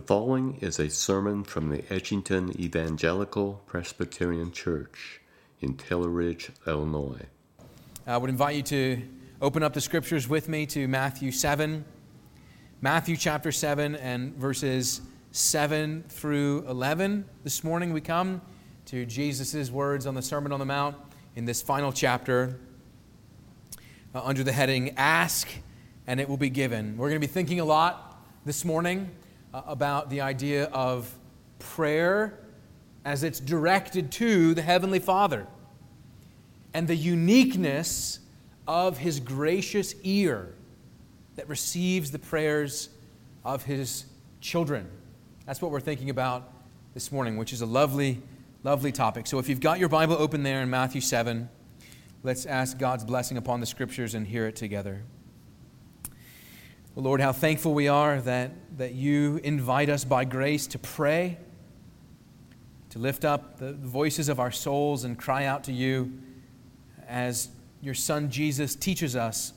The 0.00 0.06
following 0.06 0.56
is 0.62 0.78
a 0.78 0.88
sermon 0.88 1.44
from 1.44 1.68
the 1.68 1.82
Edgington 1.82 2.58
Evangelical 2.58 3.62
Presbyterian 3.66 4.50
Church 4.50 5.20
in 5.60 5.74
Taylor 5.74 6.08
Ridge, 6.08 6.50
Illinois. 6.66 7.26
I 8.06 8.16
would 8.16 8.30
invite 8.30 8.56
you 8.56 8.62
to 8.62 9.02
open 9.42 9.62
up 9.62 9.74
the 9.74 9.80
scriptures 9.82 10.26
with 10.26 10.48
me 10.48 10.64
to 10.68 10.88
Matthew 10.88 11.30
7. 11.30 11.84
Matthew 12.80 13.14
chapter 13.14 13.52
7 13.52 13.94
and 13.94 14.34
verses 14.36 15.02
7 15.32 16.04
through 16.08 16.64
11. 16.66 17.26
This 17.44 17.62
morning 17.62 17.92
we 17.92 18.00
come 18.00 18.40
to 18.86 19.04
Jesus' 19.04 19.70
words 19.70 20.06
on 20.06 20.14
the 20.14 20.22
Sermon 20.22 20.50
on 20.50 20.60
the 20.60 20.64
Mount 20.64 20.96
in 21.36 21.44
this 21.44 21.60
final 21.60 21.92
chapter 21.92 22.58
uh, 24.14 24.22
under 24.24 24.42
the 24.42 24.52
heading 24.52 24.94
Ask 24.96 25.46
and 26.06 26.18
It 26.20 26.26
Will 26.26 26.38
Be 26.38 26.48
Given. 26.48 26.96
We're 26.96 27.10
going 27.10 27.20
to 27.20 27.28
be 27.28 27.30
thinking 27.30 27.60
a 27.60 27.66
lot 27.66 28.24
this 28.46 28.64
morning 28.64 29.10
uh, 29.52 29.62
about 29.66 30.10
the 30.10 30.20
idea 30.20 30.64
of 30.66 31.12
prayer 31.58 32.38
as 33.04 33.22
it's 33.24 33.40
directed 33.40 34.12
to 34.12 34.54
the 34.54 34.62
Heavenly 34.62 34.98
Father 34.98 35.46
and 36.74 36.86
the 36.86 36.94
uniqueness 36.94 38.20
of 38.68 38.98
His 38.98 39.18
gracious 39.18 39.94
ear 40.02 40.54
that 41.36 41.48
receives 41.48 42.10
the 42.10 42.18
prayers 42.18 42.90
of 43.44 43.64
His 43.64 44.04
children. 44.40 44.88
That's 45.46 45.60
what 45.60 45.70
we're 45.70 45.80
thinking 45.80 46.10
about 46.10 46.52
this 46.94 47.10
morning, 47.10 47.36
which 47.36 47.52
is 47.52 47.60
a 47.60 47.66
lovely, 47.66 48.22
lovely 48.62 48.92
topic. 48.92 49.26
So 49.26 49.38
if 49.38 49.48
you've 49.48 49.60
got 49.60 49.78
your 49.78 49.88
Bible 49.88 50.16
open 50.18 50.42
there 50.42 50.60
in 50.60 50.70
Matthew 50.70 51.00
7, 51.00 51.48
let's 52.22 52.46
ask 52.46 52.78
God's 52.78 53.04
blessing 53.04 53.36
upon 53.36 53.60
the 53.60 53.66
scriptures 53.66 54.14
and 54.14 54.26
hear 54.26 54.46
it 54.46 54.56
together. 54.56 55.02
Well, 56.96 57.04
Lord, 57.04 57.20
how 57.20 57.32
thankful 57.32 57.72
we 57.72 57.86
are 57.86 58.20
that, 58.22 58.50
that 58.76 58.94
you 58.94 59.40
invite 59.44 59.88
us 59.88 60.04
by 60.04 60.24
grace 60.24 60.66
to 60.66 60.78
pray, 60.80 61.38
to 62.90 62.98
lift 62.98 63.24
up 63.24 63.58
the 63.58 63.74
voices 63.74 64.28
of 64.28 64.40
our 64.40 64.50
souls 64.50 65.04
and 65.04 65.16
cry 65.16 65.44
out 65.44 65.62
to 65.64 65.72
you 65.72 66.12
as 67.06 67.50
your 67.80 67.94
Son 67.94 68.28
Jesus 68.28 68.74
teaches 68.74 69.14
us. 69.14 69.52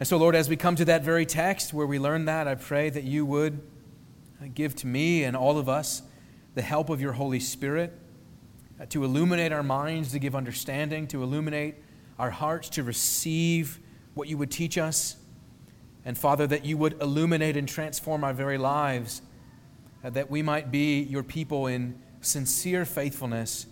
And 0.00 0.08
so, 0.08 0.16
Lord, 0.16 0.34
as 0.34 0.48
we 0.48 0.56
come 0.56 0.74
to 0.76 0.86
that 0.86 1.04
very 1.04 1.26
text 1.26 1.74
where 1.74 1.86
we 1.86 1.98
learn 1.98 2.24
that, 2.24 2.48
I 2.48 2.54
pray 2.54 2.88
that 2.88 3.04
you 3.04 3.26
would 3.26 3.60
give 4.54 4.74
to 4.76 4.86
me 4.86 5.24
and 5.24 5.36
all 5.36 5.58
of 5.58 5.68
us 5.68 6.00
the 6.54 6.62
help 6.62 6.88
of 6.88 6.98
your 6.98 7.12
Holy 7.12 7.40
Spirit 7.40 7.92
uh, 8.80 8.86
to 8.86 9.04
illuminate 9.04 9.52
our 9.52 9.62
minds, 9.62 10.12
to 10.12 10.18
give 10.18 10.34
understanding, 10.34 11.06
to 11.08 11.22
illuminate 11.22 11.74
our 12.18 12.30
hearts, 12.30 12.70
to 12.70 12.82
receive 12.82 13.80
what 14.14 14.28
you 14.28 14.38
would 14.38 14.50
teach 14.50 14.78
us. 14.78 15.16
And 16.04 16.18
Father, 16.18 16.46
that 16.46 16.64
you 16.64 16.76
would 16.76 17.00
illuminate 17.00 17.56
and 17.56 17.68
transform 17.68 18.24
our 18.24 18.32
very 18.32 18.58
lives, 18.58 19.22
uh, 20.04 20.10
that 20.10 20.30
we 20.30 20.42
might 20.42 20.70
be 20.70 21.00
your 21.02 21.22
people 21.22 21.66
in 21.66 21.98
sincere 22.20 22.84
faithfulness. 22.84 23.66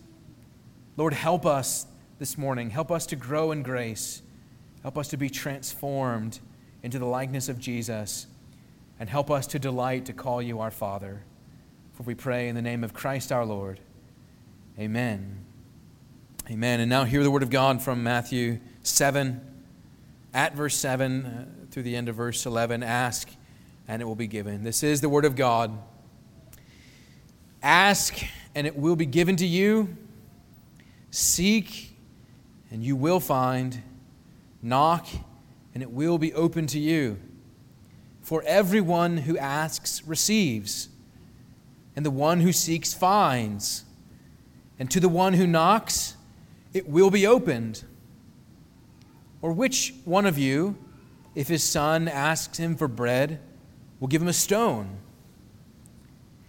Lord, 0.97 1.13
help 1.13 1.45
us 1.45 1.87
this 2.19 2.39
morning. 2.39 2.71
Help 2.71 2.91
us 2.91 3.07
to 3.07 3.17
grow 3.17 3.51
in 3.51 3.63
grace. 3.63 4.23
Help 4.83 4.97
us 4.97 5.09
to 5.09 5.17
be 5.17 5.29
transformed 5.29 6.39
into 6.83 6.99
the 6.99 7.07
likeness 7.07 7.49
of 7.49 7.59
Jesus. 7.59 8.27
And 8.99 9.09
help 9.09 9.31
us 9.31 9.47
to 9.49 9.59
delight 9.59 10.05
to 10.07 10.13
call 10.13 10.41
you 10.43 10.61
our 10.61 10.71
Father. 10.71 11.23
For 11.95 12.03
we 12.05 12.15
pray 12.15 12.49
in 12.49 12.55
the 12.55 12.63
name 12.63 12.85
of 12.85 12.93
Christ 12.93 13.33
our 13.33 13.45
Lord. 13.45 13.81
Amen. 14.79 15.45
Amen. 16.51 16.81
And 16.81 16.89
now 16.89 17.05
hear 17.05 17.23
the 17.23 17.31
word 17.31 17.43
of 17.43 17.51
God 17.51 17.83
from 17.83 18.03
Matthew 18.03 18.61
7, 18.83 19.41
at 20.33 20.55
verse 20.55 20.77
7. 20.77 21.60
Through 21.71 21.85
the 21.85 21.95
end 21.95 22.09
of 22.09 22.17
verse 22.17 22.47
11 22.47 22.83
Ask, 22.83 23.29
and 23.87 24.03
it 24.03 24.05
will 24.05 24.17
be 24.17 24.27
given. 24.27 24.65
This 24.65 24.83
is 24.83 25.01
the 25.01 25.09
word 25.09 25.25
of 25.25 25.37
God. 25.37 25.79
Ask, 27.63 28.19
and 28.57 28.67
it 28.67 28.77
will 28.77 28.97
be 28.97 29.07
given 29.07 29.37
to 29.37 29.47
you. 29.47 29.97
Seek, 31.13 31.97
and 32.73 32.83
you 32.83 32.97
will 32.97 33.21
find. 33.21 33.83
Knock, 34.63 35.07
and 35.73 35.83
it 35.83 35.93
will 35.93 36.19
be 36.19 36.35
open 36.35 36.67
to 36.69 36.79
you. 36.81 37.19
For 38.21 38.43
everyone 38.47 39.19
who 39.19 39.39
asks 39.39 40.03
receives, 40.05 40.89
and 41.95 42.05
the 42.05 42.11
one 42.11 42.41
who 42.41 42.53
seeks 42.53 42.93
finds. 42.93 43.85
And 44.79 44.91
to 44.91 44.99
the 44.99 45.09
one 45.09 45.35
who 45.35 45.47
knocks, 45.47 46.17
it 46.73 46.89
will 46.89 47.11
be 47.11 47.27
opened. 47.27 47.85
Or 49.41 49.53
which 49.53 49.95
one 50.05 50.27
of 50.27 50.37
you, 50.37 50.77
if 51.41 51.49
his 51.49 51.65
son 51.65 52.07
asks 52.07 52.59
him 52.59 52.77
for 52.77 52.87
bread, 52.87 53.41
will 53.99 54.09
give 54.09 54.21
him 54.21 54.29
a 54.29 54.33
stone. 54.35 54.99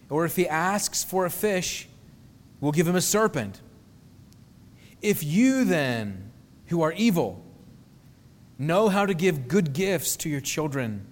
Or 0.09 0.25
if 0.25 0.35
he 0.35 0.45
asks 0.49 1.01
for 1.01 1.25
a 1.25 1.29
fish, 1.29 1.87
we'll 2.59 2.73
give 2.73 2.89
him 2.89 2.97
a 2.97 3.01
serpent. 3.01 3.61
If 5.01 5.23
you 5.23 5.63
then, 5.63 6.29
who 6.65 6.81
are 6.81 6.91
evil, 6.91 7.41
know 8.59 8.89
how 8.89 9.05
to 9.05 9.13
give 9.13 9.47
good 9.47 9.71
gifts 9.71 10.17
to 10.17 10.29
your 10.29 10.41
children, 10.41 11.07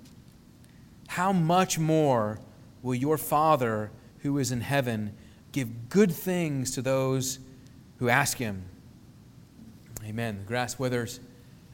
how 1.08 1.32
much 1.32 1.80
more 1.80 2.42
will 2.82 2.96
your 2.96 3.18
Father 3.18 3.92
who 4.24 4.40
is 4.40 4.52
in 4.52 4.60
heaven 4.60 5.16
give 5.54 5.88
good 5.88 6.12
things 6.12 6.72
to 6.72 6.82
those 6.82 7.40
who 8.00 8.10
ask 8.10 8.40
him? 8.40 8.66
Amen. 10.04 10.40
The 10.40 10.44
grass 10.44 10.78
withers 10.78 11.22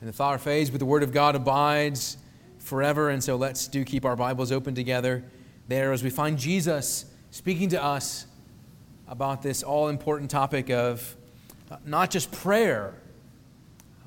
and 0.05 0.13
the 0.13 0.15
flower 0.15 0.37
phase 0.37 0.69
but 0.69 0.77
the 0.77 0.85
Word 0.85 1.01
of 1.01 1.11
God 1.11 1.35
abides 1.35 2.17
forever. 2.59 3.09
And 3.09 3.23
so 3.23 3.37
let's 3.37 3.67
do 3.67 3.83
keep 3.83 4.05
our 4.05 4.15
Bibles 4.15 4.51
open 4.51 4.75
together 4.75 5.23
there 5.67 5.91
as 5.93 6.03
we 6.03 6.11
find 6.11 6.37
Jesus 6.37 7.05
speaking 7.31 7.69
to 7.69 7.83
us 7.83 8.27
about 9.07 9.41
this 9.41 9.63
all 9.63 9.87
important 9.87 10.29
topic 10.29 10.69
of 10.69 11.15
uh, 11.71 11.77
not 11.87 12.11
just 12.11 12.31
prayer, 12.31 12.93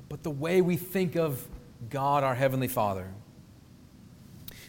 but 0.07 0.23
the 0.23 0.31
way 0.31 0.61
we 0.61 0.77
think 0.77 1.17
of 1.17 1.45
God, 1.89 2.23
our 2.23 2.35
Heavenly 2.35 2.69
Father. 2.69 3.11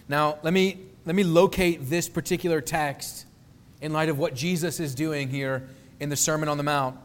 Now, 0.09 0.41
let 0.43 0.53
me, 0.53 0.81
let 1.07 1.15
me 1.15 1.23
locate 1.23 1.89
this 1.89 2.09
particular 2.09 2.61
text 2.61 3.25
in 3.81 3.93
light 3.93 4.09
of 4.09 4.19
what 4.19 4.35
Jesus 4.35 4.81
is 4.81 4.97
doing 4.97 5.29
here 5.29 5.69
in 6.01 6.09
the 6.09 6.17
Sermon 6.17 6.49
on 6.49 6.57
the 6.57 6.65
Mount. 6.65 6.97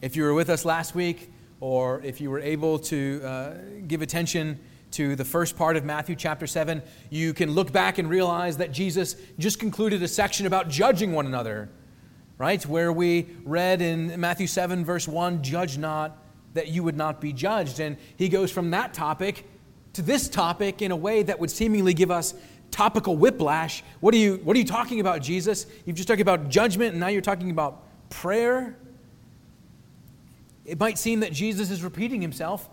If 0.00 0.14
you 0.14 0.22
were 0.22 0.34
with 0.34 0.50
us 0.50 0.64
last 0.64 0.94
week, 0.94 1.31
or 1.62 2.00
if 2.02 2.20
you 2.20 2.28
were 2.28 2.40
able 2.40 2.76
to 2.76 3.22
uh, 3.24 3.54
give 3.86 4.02
attention 4.02 4.58
to 4.90 5.14
the 5.14 5.24
first 5.24 5.56
part 5.56 5.76
of 5.76 5.84
Matthew 5.84 6.16
chapter 6.16 6.44
7, 6.44 6.82
you 7.08 7.32
can 7.32 7.52
look 7.52 7.70
back 7.70 7.98
and 7.98 8.10
realize 8.10 8.56
that 8.56 8.72
Jesus 8.72 9.14
just 9.38 9.60
concluded 9.60 10.02
a 10.02 10.08
section 10.08 10.46
about 10.46 10.68
judging 10.68 11.12
one 11.12 11.24
another, 11.24 11.70
right? 12.36 12.60
Where 12.66 12.92
we 12.92 13.28
read 13.44 13.80
in 13.80 14.18
Matthew 14.20 14.48
7, 14.48 14.84
verse 14.84 15.06
1, 15.06 15.44
judge 15.44 15.78
not 15.78 16.18
that 16.54 16.66
you 16.66 16.82
would 16.82 16.96
not 16.96 17.20
be 17.20 17.32
judged. 17.32 17.78
And 17.78 17.96
he 18.16 18.28
goes 18.28 18.50
from 18.50 18.72
that 18.72 18.92
topic 18.92 19.46
to 19.92 20.02
this 20.02 20.28
topic 20.28 20.82
in 20.82 20.90
a 20.90 20.96
way 20.96 21.22
that 21.22 21.38
would 21.38 21.50
seemingly 21.52 21.94
give 21.94 22.10
us 22.10 22.34
topical 22.72 23.16
whiplash. 23.16 23.84
What 24.00 24.14
are 24.14 24.18
you, 24.18 24.40
what 24.42 24.56
are 24.56 24.58
you 24.58 24.66
talking 24.66 24.98
about, 24.98 25.22
Jesus? 25.22 25.66
You've 25.86 25.94
just 25.94 26.08
talked 26.08 26.20
about 26.20 26.48
judgment, 26.48 26.90
and 26.90 26.98
now 26.98 27.06
you're 27.06 27.22
talking 27.22 27.52
about 27.52 27.84
prayer. 28.10 28.76
It 30.64 30.78
might 30.78 30.98
seem 30.98 31.20
that 31.20 31.32
Jesus 31.32 31.70
is 31.70 31.82
repeating 31.82 32.22
himself, 32.22 32.68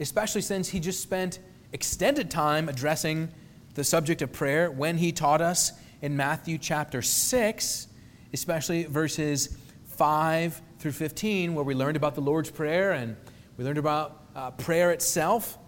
especially 0.00 0.40
since 0.40 0.68
he 0.68 0.80
just 0.80 1.00
spent 1.00 1.38
extended 1.72 2.30
time 2.30 2.68
addressing 2.68 3.28
the 3.74 3.84
subject 3.84 4.22
of 4.22 4.32
prayer 4.32 4.70
when 4.70 4.96
he 4.96 5.12
taught 5.12 5.42
us 5.42 5.72
in 6.00 6.16
Matthew 6.16 6.56
chapter 6.56 7.02
6, 7.02 7.88
especially 8.32 8.84
verses 8.84 9.56
5 9.84 10.62
through 10.78 10.92
15, 10.92 11.54
where 11.54 11.64
we 11.64 11.74
learned 11.74 11.96
about 11.96 12.14
the 12.14 12.20
Lord's 12.20 12.50
Prayer 12.50 12.92
and 12.92 13.16
we 13.56 13.64
learned 13.64 13.78
about 13.78 14.22
uh, 14.34 14.50
prayer 14.52 14.92
itself. 14.92 15.58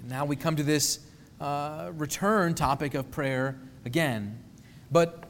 And 0.00 0.08
Now 0.08 0.24
we 0.24 0.36
come 0.36 0.56
to 0.56 0.62
this 0.62 1.00
uh, 1.40 1.90
return 1.94 2.54
topic 2.54 2.94
of 2.94 3.10
prayer 3.10 3.58
again. 3.84 4.42
But 4.90 5.24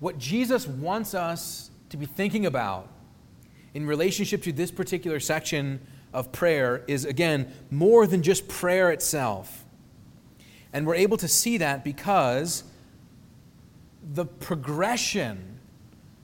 what 0.00 0.18
Jesus 0.18 0.66
wants 0.66 1.14
us 1.14 1.70
to 1.90 1.96
be 1.96 2.06
thinking 2.06 2.46
about 2.46 2.88
in 3.76 3.86
relationship 3.86 4.42
to 4.42 4.52
this 4.52 4.70
particular 4.70 5.20
section 5.20 5.78
of 6.14 6.32
prayer 6.32 6.82
is, 6.88 7.04
again, 7.04 7.52
more 7.70 8.06
than 8.06 8.22
just 8.22 8.48
prayer 8.48 8.90
itself. 8.90 9.66
And 10.72 10.86
we're 10.86 10.94
able 10.94 11.18
to 11.18 11.28
see 11.28 11.58
that 11.58 11.84
because 11.84 12.64
the 14.14 14.24
progression 14.24 15.60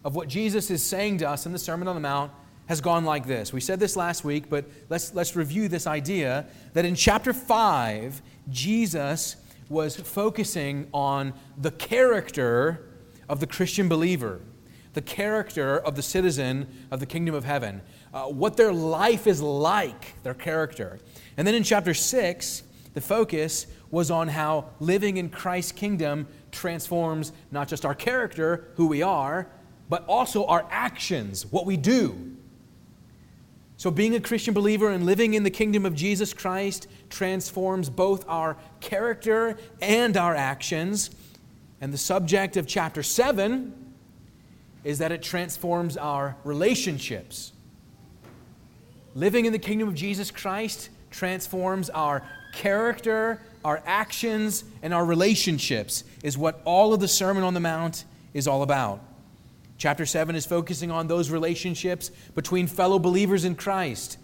of 0.02 0.14
what 0.14 0.28
Jesus 0.28 0.70
is 0.70 0.82
saying 0.82 1.19
to 1.19 1.28
us 1.28 1.44
in 1.44 1.52
the 1.52 1.58
Sermon 1.58 1.88
on 1.88 1.94
the 1.94 2.00
Mount 2.00 2.32
has 2.69 2.81
gone 2.81 3.04
like 3.04 3.26
this. 3.26 3.52
We 3.52 3.60
said 3.60 3.78
this 3.78 3.96
last 3.96 4.25
week, 4.25 4.49
but 4.49 4.64
let's, 4.88 5.12
let's 5.12 5.37
review 5.37 5.69
this 5.69 5.87
idea 5.87 6.46
that 6.72 6.87
in 6.87 6.94
chapter 6.94 7.34
5, 7.34 8.22
Jesus 8.49 9.37
was 9.69 9.96
focusing 9.96 10.88
on 10.94 11.34
the 11.58 11.70
character 11.70 12.88
of 13.28 13.40
the 13.40 13.46
Christian 13.46 13.90
believer 13.90 14.40
the 14.94 15.03
character 15.03 15.79
of 15.79 15.97
the 15.97 16.03
citizen 16.03 16.67
of 16.91 17.00
the 17.00 17.06
kingdom 17.06 17.35
of 17.35 17.44
heaven, 17.44 17.81
uh, 18.12 18.25
what 18.25 18.56
their 18.56 18.73
life 18.73 19.27
is 19.27 19.41
like, 19.41 20.23
their 20.23 20.35
character. 20.35 20.99
And 21.37 21.47
then 21.47 21.55
in 21.55 21.62
chapter 21.62 21.94
6, 21.94 22.62
the 22.94 23.00
focus 23.00 23.67
was 23.91 24.11
on 24.11 24.29
how 24.29 24.67
living 24.81 25.17
in 25.17 25.31
Christ's 25.31 25.73
kingdom 25.73 26.27
transforms 26.50 27.33
not 27.50 27.69
just 27.69 27.87
our 27.87 27.94
character, 27.94 28.69
who 28.77 28.87
we 28.87 29.03
are, 29.03 29.49
but 29.89 30.05
also 30.06 30.44
our 30.47 30.67
actions, 30.71 31.47
what 31.47 31.67
we 31.67 31.77
do. 31.77 32.37
So, 33.77 33.91
being 33.91 34.15
a 34.15 34.21
Christian 34.21 34.55
believer 34.55 34.91
and 34.91 35.05
living 35.05 35.35
in 35.35 35.43
the 35.43 35.50
kingdom 35.50 35.85
of 35.85 35.95
Jesus 35.95 36.33
Christ 36.33 36.87
transforms 37.11 37.91
both 37.91 38.25
our 38.29 38.56
character 38.81 39.59
and 39.81 40.17
our 40.17 40.37
actions. 40.37 41.11
And 41.81 41.93
the 41.93 41.99
subject 41.99 42.56
of 42.56 42.67
chapter 42.67 43.03
7 43.03 43.92
is 44.84 44.99
that 44.99 45.12
it 45.12 45.23
transforms 45.23 45.96
our 45.96 46.37
relationships. 46.44 47.52
Living 49.14 49.44
in 49.44 49.52
the 49.52 49.58
kingdom 49.58 49.88
of 49.88 49.94
Jesus 49.94 50.31
Christ 50.31 50.88
transforms 51.11 51.90
our 51.90 52.23
character, 52.52 53.40
our 53.64 53.82
actions, 53.87 54.64
and 54.82 54.93
our 54.93 55.05
relationships, 55.05 56.05
is 56.23 56.37
what 56.37 56.61
all 56.64 56.93
of 56.93 57.00
the 57.00 57.08
Sermon 57.08 57.43
on 57.43 57.55
the 57.55 57.61
Mount 57.61 58.05
is 58.34 58.49
all 58.49 58.62
about. 58.62 59.00
Chapter 59.79 60.06
7 60.06 60.37
is 60.37 60.46
focusing 60.46 60.90
on 60.90 61.08
those 61.08 61.31
relationships 61.31 62.11
between 62.35 62.67
fellow 62.67 62.99
believers 62.99 63.44
in 63.44 63.55
Christ, 63.55 64.17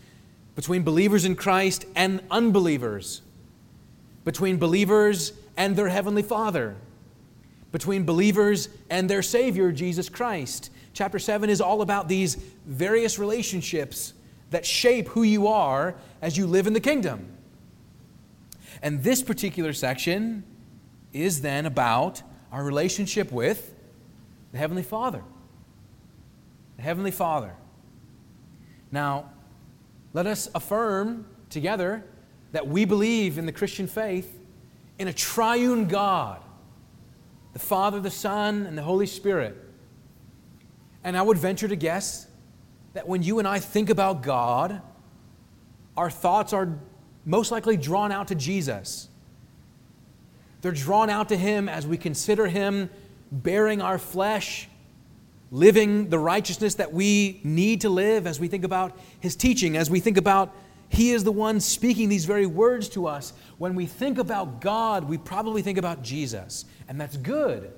between 0.54 0.82
believers 0.82 1.24
in 1.24 1.34
Christ 1.34 1.84
and 1.96 2.22
unbelievers, 2.30 3.22
between 4.24 4.58
believers 4.58 5.32
and 5.56 5.74
their 5.74 5.88
Heavenly 5.88 6.22
Father, 6.22 6.76
between 7.72 8.04
believers 8.04 8.68
and 8.90 9.08
their 9.08 9.22
Savior, 9.22 9.72
Jesus 9.72 10.08
Christ. 10.08 10.70
Chapter 10.92 11.18
7 11.18 11.50
is 11.50 11.60
all 11.60 11.82
about 11.82 12.08
these 12.08 12.36
various 12.66 13.18
relationships 13.18 14.14
that 14.50 14.64
shape 14.64 15.08
who 15.08 15.22
you 15.22 15.46
are 15.48 15.94
as 16.22 16.36
you 16.36 16.46
live 16.46 16.66
in 16.66 16.72
the 16.72 16.80
kingdom. 16.80 17.28
And 18.82 19.02
this 19.02 19.22
particular 19.22 19.72
section 19.72 20.44
is 21.12 21.40
then 21.40 21.66
about 21.66 22.22
our 22.52 22.64
relationship 22.64 23.30
with 23.30 23.74
the 24.52 24.58
Heavenly 24.58 24.82
Father. 24.82 25.22
The 26.76 26.82
Heavenly 26.82 27.10
Father. 27.10 27.54
Now, 28.90 29.30
let 30.14 30.26
us 30.26 30.48
affirm 30.54 31.26
together 31.50 32.04
that 32.52 32.66
we 32.66 32.84
believe 32.84 33.36
in 33.36 33.46
the 33.46 33.52
Christian 33.52 33.86
faith 33.86 34.38
in 34.98 35.08
a 35.08 35.12
triune 35.12 35.86
God, 35.86 36.42
the 37.58 37.64
Father, 37.64 37.98
the 37.98 38.10
Son, 38.10 38.66
and 38.66 38.78
the 38.78 38.82
Holy 38.82 39.06
Spirit. 39.06 39.56
And 41.02 41.16
I 41.16 41.22
would 41.22 41.38
venture 41.38 41.66
to 41.66 41.74
guess 41.74 42.28
that 42.92 43.08
when 43.08 43.24
you 43.24 43.40
and 43.40 43.48
I 43.48 43.58
think 43.58 43.90
about 43.90 44.22
God, 44.22 44.80
our 45.96 46.08
thoughts 46.08 46.52
are 46.52 46.78
most 47.24 47.50
likely 47.50 47.76
drawn 47.76 48.12
out 48.12 48.28
to 48.28 48.36
Jesus. 48.36 49.08
They're 50.60 50.70
drawn 50.70 51.10
out 51.10 51.30
to 51.30 51.36
Him 51.36 51.68
as 51.68 51.84
we 51.84 51.96
consider 51.96 52.46
Him 52.46 52.90
bearing 53.32 53.82
our 53.82 53.98
flesh, 53.98 54.68
living 55.50 56.10
the 56.10 56.18
righteousness 56.18 56.76
that 56.76 56.92
we 56.92 57.40
need 57.42 57.80
to 57.80 57.88
live, 57.90 58.28
as 58.28 58.38
we 58.38 58.46
think 58.46 58.64
about 58.64 58.96
His 59.18 59.34
teaching, 59.34 59.76
as 59.76 59.90
we 59.90 59.98
think 59.98 60.16
about 60.16 60.54
He 60.88 61.10
is 61.10 61.24
the 61.24 61.32
one 61.32 61.60
speaking 61.60 62.08
these 62.08 62.24
very 62.24 62.46
words 62.46 62.88
to 62.90 63.06
us. 63.06 63.32
When 63.58 63.74
we 63.74 63.86
think 63.86 64.18
about 64.18 64.60
God, 64.60 65.04
we 65.04 65.18
probably 65.18 65.62
think 65.62 65.78
about 65.78 66.02
Jesus, 66.02 66.64
and 66.88 67.00
that's 67.00 67.16
good. 67.16 67.72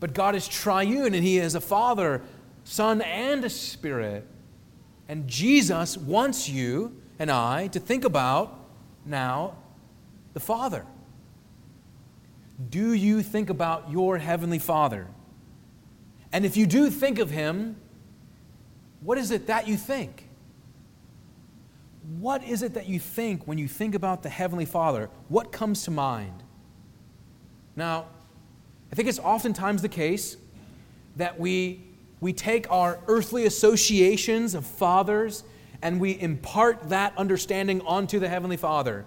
But 0.00 0.14
God 0.14 0.34
is 0.34 0.48
triune, 0.48 1.14
and 1.14 1.24
He 1.24 1.38
is 1.38 1.54
a 1.54 1.60
Father, 1.60 2.22
Son, 2.64 3.02
and 3.02 3.44
a 3.44 3.50
Spirit. 3.50 4.26
And 5.08 5.28
Jesus 5.28 5.96
wants 5.96 6.48
you 6.48 7.00
and 7.18 7.30
I 7.30 7.68
to 7.68 7.80
think 7.80 8.04
about 8.04 8.58
now 9.04 9.56
the 10.32 10.40
Father. 10.40 10.84
Do 12.70 12.92
you 12.92 13.22
think 13.22 13.50
about 13.50 13.90
your 13.90 14.18
Heavenly 14.18 14.58
Father? 14.58 15.08
And 16.32 16.44
if 16.44 16.56
you 16.56 16.66
do 16.66 16.90
think 16.90 17.18
of 17.18 17.30
Him, 17.30 17.76
what 19.00 19.18
is 19.18 19.30
it 19.30 19.46
that 19.48 19.68
you 19.68 19.76
think? 19.76 20.23
What 22.18 22.44
is 22.44 22.62
it 22.62 22.74
that 22.74 22.86
you 22.86 22.98
think 22.98 23.46
when 23.46 23.56
you 23.56 23.66
think 23.66 23.94
about 23.94 24.22
the 24.22 24.28
Heavenly 24.28 24.66
Father? 24.66 25.08
What 25.28 25.52
comes 25.52 25.84
to 25.84 25.90
mind? 25.90 26.42
Now, 27.76 28.06
I 28.92 28.94
think 28.94 29.08
it's 29.08 29.18
oftentimes 29.18 29.80
the 29.80 29.88
case 29.88 30.36
that 31.16 31.40
we, 31.40 31.82
we 32.20 32.32
take 32.32 32.70
our 32.70 32.98
earthly 33.08 33.46
associations 33.46 34.54
of 34.54 34.66
fathers 34.66 35.44
and 35.80 35.98
we 35.98 36.20
impart 36.20 36.90
that 36.90 37.16
understanding 37.16 37.80
onto 37.82 38.18
the 38.18 38.28
Heavenly 38.28 38.56
Father. 38.56 39.04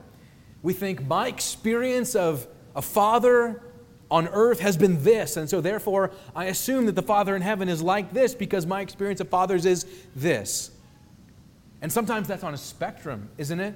We 0.64 0.74
think, 0.74 1.06
my 1.06 1.28
experience 1.28 2.16
of 2.16 2.48
a 2.76 2.82
father 2.82 3.62
on 4.10 4.28
earth 4.30 4.60
has 4.60 4.78
been 4.78 5.04
this, 5.04 5.38
and 5.38 5.50
so 5.50 5.62
therefore 5.62 6.12
I 6.36 6.46
assume 6.46 6.86
that 6.86 6.96
the 6.96 7.02
Father 7.02 7.36
in 7.36 7.42
heaven 7.42 7.68
is 7.68 7.82
like 7.82 8.14
this 8.14 8.34
because 8.34 8.66
my 8.66 8.82
experience 8.82 9.20
of 9.20 9.30
fathers 9.30 9.66
is 9.66 9.86
this. 10.16 10.72
And 11.82 11.92
sometimes 11.92 12.28
that's 12.28 12.44
on 12.44 12.54
a 12.54 12.58
spectrum, 12.58 13.30
isn't 13.38 13.60
it? 13.60 13.76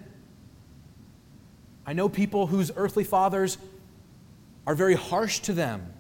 I 1.86 1.94
know 1.94 2.10
people 2.10 2.48
whose 2.48 2.72
earthly 2.76 3.04
fathers 3.04 3.58
are 4.66 4.76
very 4.76 4.96
harsh 4.96 5.40
to 5.40 5.54
them, 5.54 5.94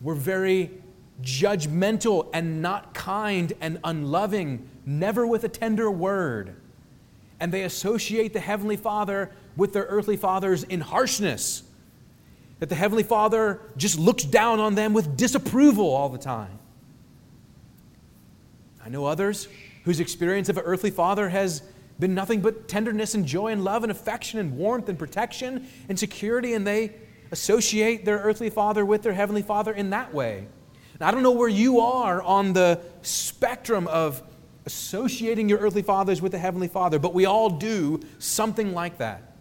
were 0.00 0.14
very 0.14 0.70
judgmental 1.22 2.28
and 2.34 2.60
not 2.60 2.92
kind 2.94 3.52
and 3.60 3.78
unloving 3.84 4.68
never 4.84 5.26
with 5.26 5.44
a 5.44 5.48
tender 5.48 5.90
word. 5.90 6.56
And 7.40 7.52
they 7.52 7.62
associate 7.62 8.32
the 8.32 8.40
Heavenly 8.40 8.76
Father 8.76 9.30
with 9.56 9.72
their 9.72 9.84
earthly 9.84 10.16
fathers 10.16 10.64
in 10.64 10.80
harshness. 10.80 11.62
That 12.58 12.68
the 12.68 12.74
Heavenly 12.74 13.02
Father 13.02 13.60
just 13.76 13.98
looks 13.98 14.24
down 14.24 14.60
on 14.60 14.74
them 14.74 14.92
with 14.92 15.16
disapproval 15.16 15.88
all 15.88 16.08
the 16.08 16.18
time. 16.18 16.58
I 18.84 18.88
know 18.88 19.06
others 19.06 19.48
whose 19.84 20.00
experience 20.00 20.48
of 20.48 20.56
an 20.56 20.64
earthly 20.64 20.90
father 20.90 21.28
has 21.28 21.62
been 21.98 22.14
nothing 22.14 22.40
but 22.40 22.68
tenderness 22.68 23.14
and 23.14 23.24
joy 23.24 23.48
and 23.48 23.62
love 23.62 23.84
and 23.84 23.92
affection 23.92 24.38
and 24.38 24.56
warmth 24.56 24.88
and 24.88 24.98
protection 24.98 25.66
and 25.88 25.98
security, 25.98 26.54
and 26.54 26.66
they 26.66 26.92
associate 27.30 28.04
their 28.04 28.18
earthly 28.18 28.50
father 28.50 28.84
with 28.84 29.02
their 29.02 29.12
heavenly 29.12 29.42
father 29.42 29.72
in 29.72 29.90
that 29.90 30.12
way. 30.12 30.46
Now, 31.00 31.08
I 31.08 31.10
don't 31.10 31.22
know 31.22 31.32
where 31.32 31.48
you 31.48 31.80
are 31.80 32.22
on 32.22 32.52
the 32.52 32.80
spectrum 33.02 33.86
of 33.88 34.22
associating 34.66 35.48
your 35.48 35.58
earthly 35.58 35.82
fathers 35.82 36.22
with 36.22 36.32
the 36.32 36.38
Heavenly 36.38 36.68
Father, 36.68 36.98
but 36.98 37.12
we 37.12 37.26
all 37.26 37.50
do 37.50 38.00
something 38.18 38.72
like 38.72 38.98
that. 38.98 39.34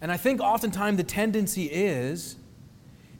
And 0.00 0.10
I 0.10 0.16
think 0.16 0.40
oftentimes 0.40 0.96
the 0.96 1.04
tendency 1.04 1.66
is 1.66 2.36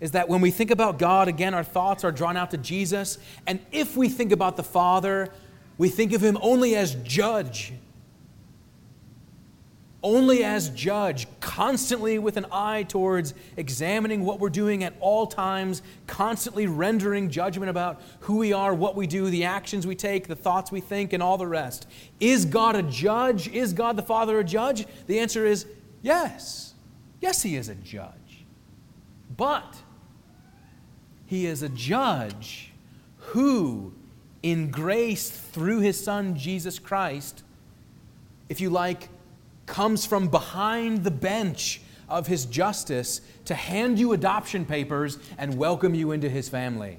is 0.02 0.10
that 0.10 0.28
when 0.28 0.42
we 0.42 0.50
think 0.50 0.70
about 0.70 0.98
God, 0.98 1.28
again, 1.28 1.54
our 1.54 1.64
thoughts 1.64 2.04
are 2.04 2.12
drawn 2.12 2.36
out 2.36 2.50
to 2.50 2.58
Jesus. 2.58 3.16
And 3.46 3.60
if 3.72 3.96
we 3.96 4.10
think 4.10 4.32
about 4.32 4.58
the 4.58 4.62
Father, 4.62 5.30
we 5.78 5.88
think 5.88 6.12
of 6.12 6.22
Him 6.22 6.36
only 6.42 6.76
as 6.76 6.94
judge 6.96 7.72
only 10.02 10.42
as 10.42 10.68
judge, 10.70 11.26
constantly 11.40 12.18
with 12.18 12.36
an 12.36 12.46
eye 12.50 12.82
towards 12.82 13.34
examining 13.56 14.24
what 14.24 14.40
we're 14.40 14.50
doing 14.50 14.82
at 14.82 14.94
all 15.00 15.26
times, 15.26 15.82
constantly 16.06 16.66
rendering 16.66 17.30
judgment 17.30 17.70
about 17.70 18.00
who 18.20 18.38
we 18.38 18.52
are, 18.52 18.74
what 18.74 18.96
we 18.96 19.06
do, 19.06 19.30
the 19.30 19.44
actions 19.44 19.86
we 19.86 19.94
take, 19.94 20.26
the 20.26 20.34
thoughts 20.34 20.72
we 20.72 20.80
think, 20.80 21.12
and 21.12 21.22
all 21.22 21.38
the 21.38 21.46
rest. 21.46 21.86
Is 22.18 22.44
God 22.44 22.74
a 22.74 22.82
judge? 22.82 23.48
Is 23.48 23.72
God 23.72 23.96
the 23.96 24.02
Father 24.02 24.38
a 24.38 24.44
judge? 24.44 24.86
The 25.06 25.20
answer 25.20 25.46
is 25.46 25.66
yes. 26.02 26.74
Yes, 27.20 27.42
He 27.42 27.54
is 27.54 27.68
a 27.68 27.76
judge. 27.76 28.44
But 29.36 29.81
He 31.32 31.46
is 31.46 31.62
a 31.62 31.70
judge 31.70 32.72
who, 33.16 33.94
in 34.42 34.70
grace 34.70 35.30
through 35.30 35.80
His 35.80 35.98
Son 35.98 36.36
Jesus 36.36 36.78
Christ, 36.78 37.42
if 38.50 38.60
you 38.60 38.68
like, 38.68 39.08
comes 39.64 40.04
from 40.04 40.28
behind 40.28 41.04
the 41.04 41.10
bench 41.10 41.80
of 42.06 42.26
his 42.26 42.44
justice 42.44 43.22
to 43.46 43.54
hand 43.54 43.98
you 43.98 44.12
adoption 44.12 44.66
papers 44.66 45.18
and 45.38 45.56
welcome 45.56 45.94
you 45.94 46.12
into 46.12 46.28
his 46.28 46.50
family. 46.50 46.98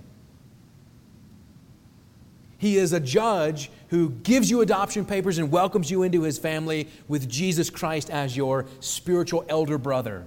He 2.58 2.78
is 2.78 2.92
a 2.92 3.00
judge 3.00 3.70
who 3.90 4.10
gives 4.10 4.50
you 4.50 4.62
adoption 4.62 5.06
papers 5.06 5.38
and 5.38 5.52
welcomes 5.52 5.92
you 5.92 6.02
into 6.02 6.24
his 6.24 6.40
family 6.40 6.88
with 7.08 7.30
Jesus 7.30 7.70
Christ 7.70 8.10
as 8.10 8.36
your 8.36 8.66
spiritual 8.80 9.46
elder 9.48 9.78
brother. 9.78 10.26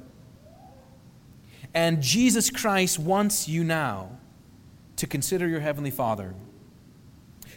And 1.77 2.03
Jesus 2.03 2.49
Christ 2.49 2.99
wants 2.99 3.49
you 3.49 3.63
now 3.63 4.19
to 4.97 5.07
consider 5.07 5.47
your 5.47 5.61
Heavenly 5.61 5.91
Father 5.91 6.35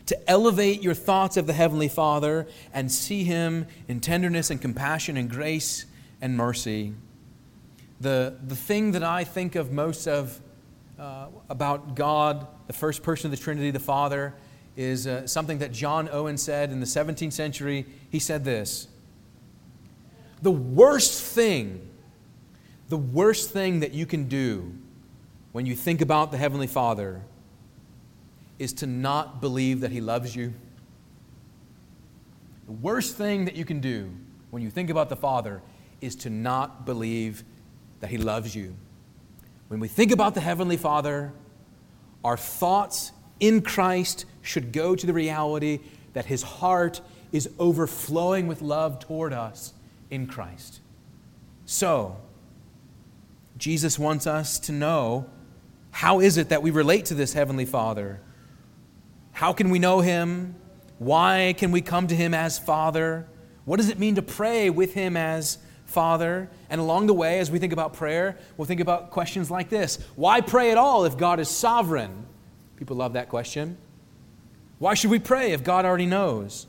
to 0.07 0.29
elevate 0.29 0.83
your 0.83 0.93
thoughts 0.93 1.37
of 1.37 1.47
the 1.47 1.53
Heavenly 1.53 1.87
Father 1.87 2.45
and 2.73 2.91
see 2.91 3.23
Him 3.23 3.65
in 3.87 4.01
tenderness 4.01 4.49
and 4.49 4.61
compassion 4.61 5.15
and 5.15 5.29
grace 5.29 5.85
and 6.19 6.35
mercy. 6.35 6.95
The, 8.01 8.35
the 8.45 8.57
thing 8.57 8.91
that 8.91 9.03
I 9.03 9.23
think 9.23 9.55
of 9.55 9.71
most 9.71 10.05
of 10.05 10.41
uh, 10.99 11.27
about 11.49 11.95
God, 11.95 12.45
the 12.67 12.73
first 12.73 13.03
person 13.03 13.27
of 13.27 13.31
the 13.31 13.41
Trinity, 13.41 13.71
the 13.71 13.79
Father, 13.79 14.33
is 14.75 15.07
uh, 15.07 15.27
something 15.27 15.59
that 15.59 15.71
John 15.71 16.09
Owen 16.11 16.37
said 16.37 16.71
in 16.73 16.81
the 16.81 16.85
17th 16.85 17.31
century. 17.31 17.85
He 18.09 18.19
said 18.19 18.43
this 18.43 18.89
The 20.41 20.51
worst 20.51 21.21
thing 21.23 21.88
the 22.89 22.97
worst 22.97 23.51
thing 23.51 23.79
that 23.81 23.93
you 23.93 24.05
can 24.05 24.27
do 24.27 24.73
when 25.51 25.65
you 25.65 25.75
think 25.75 26.01
about 26.01 26.31
the 26.31 26.37
Heavenly 26.37 26.67
Father 26.67 27.21
is 28.57 28.73
to 28.73 28.87
not 28.87 29.39
believe 29.39 29.81
that 29.81 29.91
He 29.91 30.01
loves 30.01 30.35
you. 30.35 30.53
The 32.65 32.73
worst 32.73 33.15
thing 33.15 33.45
that 33.45 33.55
you 33.55 33.63
can 33.63 33.79
do 33.79 34.11
when 34.49 34.63
you 34.63 34.71
think 34.71 34.89
about 34.89 35.09
the 35.09 35.15
Father 35.15 35.61
is 36.01 36.15
to 36.17 36.29
not 36.29 36.85
believe 36.85 37.43
that 37.99 38.09
He 38.09 38.17
loves 38.17 38.55
you. 38.55 38.75
When 39.67 39.79
we 39.79 39.87
think 39.87 40.11
about 40.11 40.33
the 40.33 40.41
Heavenly 40.41 40.77
Father, 40.77 41.31
our 42.23 42.37
thoughts 42.37 43.11
in 43.39 43.61
Christ 43.61 44.25
should 44.41 44.71
go 44.71 44.95
to 44.95 45.05
the 45.05 45.13
reality 45.13 45.79
that 46.13 46.25
His 46.25 46.41
heart 46.41 47.01
is 47.31 47.49
overflowing 47.59 48.47
with 48.47 48.63
love 48.63 48.99
toward 48.99 49.31
us 49.31 49.73
in 50.09 50.25
Christ. 50.25 50.79
So, 51.65 52.17
Jesus 53.59 53.99
wants 53.99 54.25
us 54.25 54.57
to 54.59 54.71
know 54.71 55.29
how 55.91 56.21
is 56.21 56.37
it 56.37 56.49
that 56.49 56.63
we 56.63 56.71
relate 56.71 57.05
to 57.05 57.13
this 57.13 57.33
Heavenly 57.33 57.65
Father? 57.65 58.21
How 59.33 59.51
can 59.51 59.69
we 59.69 59.79
know 59.79 59.99
Him? 59.99 60.55
Why 60.97 61.53
can 61.57 61.71
we 61.71 61.81
come 61.81 62.07
to 62.07 62.15
Him 62.15 62.33
as 62.33 62.57
Father? 62.57 63.27
What 63.65 63.77
does 63.77 63.89
it 63.89 63.99
mean 63.99 64.15
to 64.15 64.21
pray 64.21 64.69
with 64.69 64.93
Him 64.93 65.17
as 65.17 65.57
Father? 65.85 66.49
And 66.69 66.79
along 66.79 67.07
the 67.07 67.13
way, 67.13 67.39
as 67.39 67.51
we 67.51 67.59
think 67.59 67.73
about 67.73 67.93
prayer, 67.93 68.37
we'll 68.55 68.65
think 68.65 68.79
about 68.79 69.11
questions 69.11 69.51
like 69.51 69.69
this 69.69 69.97
Why 70.15 70.39
pray 70.39 70.71
at 70.71 70.77
all 70.77 71.03
if 71.03 71.17
God 71.17 71.41
is 71.41 71.49
sovereign? 71.49 72.25
People 72.77 72.95
love 72.95 73.13
that 73.13 73.27
question. 73.27 73.77
Why 74.77 74.93
should 74.93 75.11
we 75.11 75.19
pray 75.19 75.51
if 75.51 75.65
God 75.65 75.83
already 75.83 76.05
knows? 76.05 76.65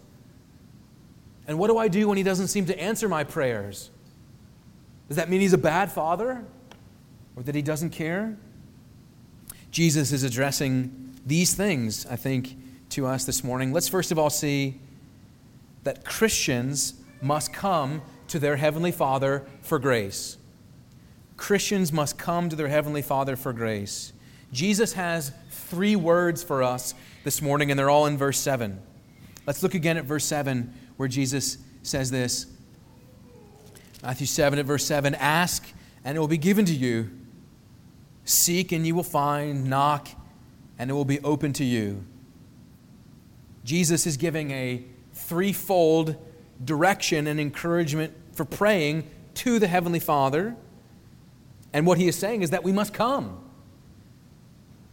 And 1.47 1.57
what 1.57 1.69
do 1.69 1.79
I 1.79 1.87
do 1.87 2.09
when 2.09 2.17
He 2.17 2.25
doesn't 2.25 2.49
seem 2.49 2.67
to 2.67 2.81
answer 2.81 3.09
my 3.09 3.23
prayers? 3.23 3.91
Does 5.07 5.19
that 5.19 5.31
mean 5.31 5.41
He's 5.41 5.53
a 5.53 5.59
bad 5.59 5.93
Father? 5.93 6.45
Or 7.41 7.43
that 7.45 7.55
He 7.55 7.63
doesn't 7.63 7.91
care? 7.91 8.37
Jesus 9.71 10.13
is 10.13 10.25
addressing 10.25 11.15
these 11.25 11.55
things, 11.55 12.05
I 12.05 12.17
think, 12.17 12.55
to 12.91 13.07
us 13.07 13.25
this 13.25 13.43
morning. 13.43 13.73
Let's 13.73 13.89
first 13.89 14.13
of 14.13 14.19
all 14.19 14.29
see 14.29 14.79
that 15.85 16.05
Christians 16.05 16.95
must 17.23 17.51
come 17.51 18.03
to 18.29 18.39
their 18.39 18.57
Heavenly 18.57 18.93
Father 18.93 19.47
for 19.63 19.79
grace. 19.79 20.37
Christians 21.39 21.95
must 21.95 22.19
come 22.19 22.51
to 22.51 22.57
their 22.57 22.69
Heavenly 22.69 23.01
Father 23.01 23.37
for 23.37 23.55
grace. 23.55 24.13
Jesus 24.53 24.93
has 24.93 25.33
three 25.49 25.97
words 25.97 26.45
for 26.45 26.63
us 26.63 26.93
this 27.25 27.41
morning, 27.41 27.71
and 27.71 27.79
they're 27.79 27.89
all 27.89 28.05
in 28.05 28.19
verse 28.19 28.39
7. 28.39 28.79
Let's 29.47 29.63
look 29.63 29.75
again 29.75 29.97
at 29.97 30.05
verse 30.05 30.27
7, 30.27 30.75
where 30.99 31.09
Jesus 31.09 31.57
says 31.83 32.11
this 32.11 32.45
Matthew 34.03 34.27
7 34.27 34.59
at 34.59 34.67
verse 34.67 34.85
7 34.85 35.15
Ask, 35.15 35.73
and 36.05 36.19
it 36.19 36.21
will 36.21 36.29
be 36.29 36.37
given 36.37 36.67
to 36.67 36.75
you. 36.75 37.11
Seek, 38.31 38.73
and 38.73 38.87
you 38.87 38.95
will 38.95 39.03
find. 39.03 39.69
Knock, 39.69 40.09
and 40.79 40.91
it 40.91 40.95
will 40.95 41.05
be 41.05 41.21
open 41.21 41.53
to 41.55 41.65
you. 41.65 42.05
Jesus 43.65 44.07
is 44.07 44.17
giving 44.17 44.51
a 44.53 44.85
threefold 45.13 46.17
direction 46.65 47.27
and 47.27 47.41
encouragement 47.41 48.13
for 48.33 48.45
praying 48.45 49.09
to 49.35 49.59
the 49.59 49.67
Heavenly 49.67 50.01
Father. 50.01 50.57
And 51.73 51.87
what 51.87 51.99
he 51.99 52.09
is 52.09 52.17
saying 52.17 52.43
is 52.43 52.51
that 52.51 52.65
we 52.65 52.73
must 52.73 52.95
come. 52.95 53.39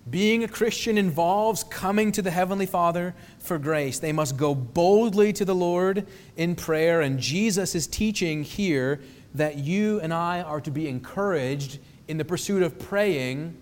Being 0.09 0.43
a 0.43 0.47
Christian 0.47 0.97
involves 0.97 1.63
coming 1.65 2.11
to 2.13 2.21
the 2.21 2.31
Heavenly 2.31 2.65
Father 2.65 3.13
for 3.39 3.57
grace. 3.57 3.99
They 3.99 4.13
must 4.13 4.37
go 4.37 4.55
boldly 4.55 5.33
to 5.33 5.43
the 5.43 5.55
Lord 5.55 6.07
in 6.37 6.55
prayer. 6.55 7.01
And 7.01 7.19
Jesus 7.19 7.75
is 7.75 7.87
teaching 7.87 8.43
here 8.43 9.01
that 9.35 9.57
you 9.57 9.99
and 9.99 10.13
I 10.13 10.41
are 10.41 10.61
to 10.61 10.71
be 10.71 10.87
encouraged 10.87 11.79
in 12.07 12.17
the 12.17 12.25
pursuit 12.25 12.63
of 12.63 12.79
praying 12.79 13.55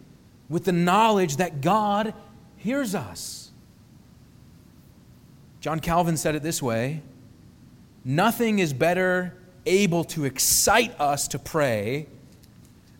with 0.49 0.65
the 0.65 0.71
knowledge 0.71 1.37
that 1.37 1.61
God 1.61 2.13
hears 2.57 2.93
us. 2.95 3.51
John 5.59 5.79
Calvin 5.79 6.17
said 6.17 6.35
it 6.35 6.43
this 6.43 6.61
way 6.61 7.01
Nothing 8.03 8.59
is 8.59 8.71
better 8.73 9.35
able 9.65 10.03
to 10.05 10.25
excite 10.25 10.99
us 10.99 11.27
to 11.29 11.39
pray 11.39 12.07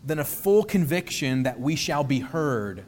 than 0.03 0.19
a 0.19 0.23
full 0.23 0.63
conviction 0.63 1.43
that 1.43 1.59
we 1.59 1.75
shall 1.75 2.03
be 2.03 2.19
heard. 2.19 2.83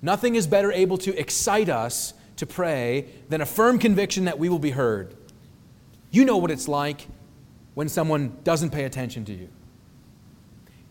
Nothing 0.00 0.34
is 0.34 0.46
better 0.46 0.72
able 0.72 0.98
to 0.98 1.18
excite 1.18 1.68
us 1.68 2.14
to 2.36 2.46
pray 2.46 3.06
than 3.28 3.40
a 3.40 3.46
firm 3.46 3.78
conviction 3.78 4.26
that 4.26 4.38
we 4.38 4.48
will 4.48 4.58
be 4.58 4.70
heard. 4.70 5.14
You 6.10 6.24
know 6.24 6.36
what 6.36 6.50
it's 6.50 6.68
like 6.68 7.08
when 7.74 7.88
someone 7.88 8.36
doesn't 8.44 8.70
pay 8.70 8.84
attention 8.84 9.24
to 9.26 9.32
you. 9.32 9.48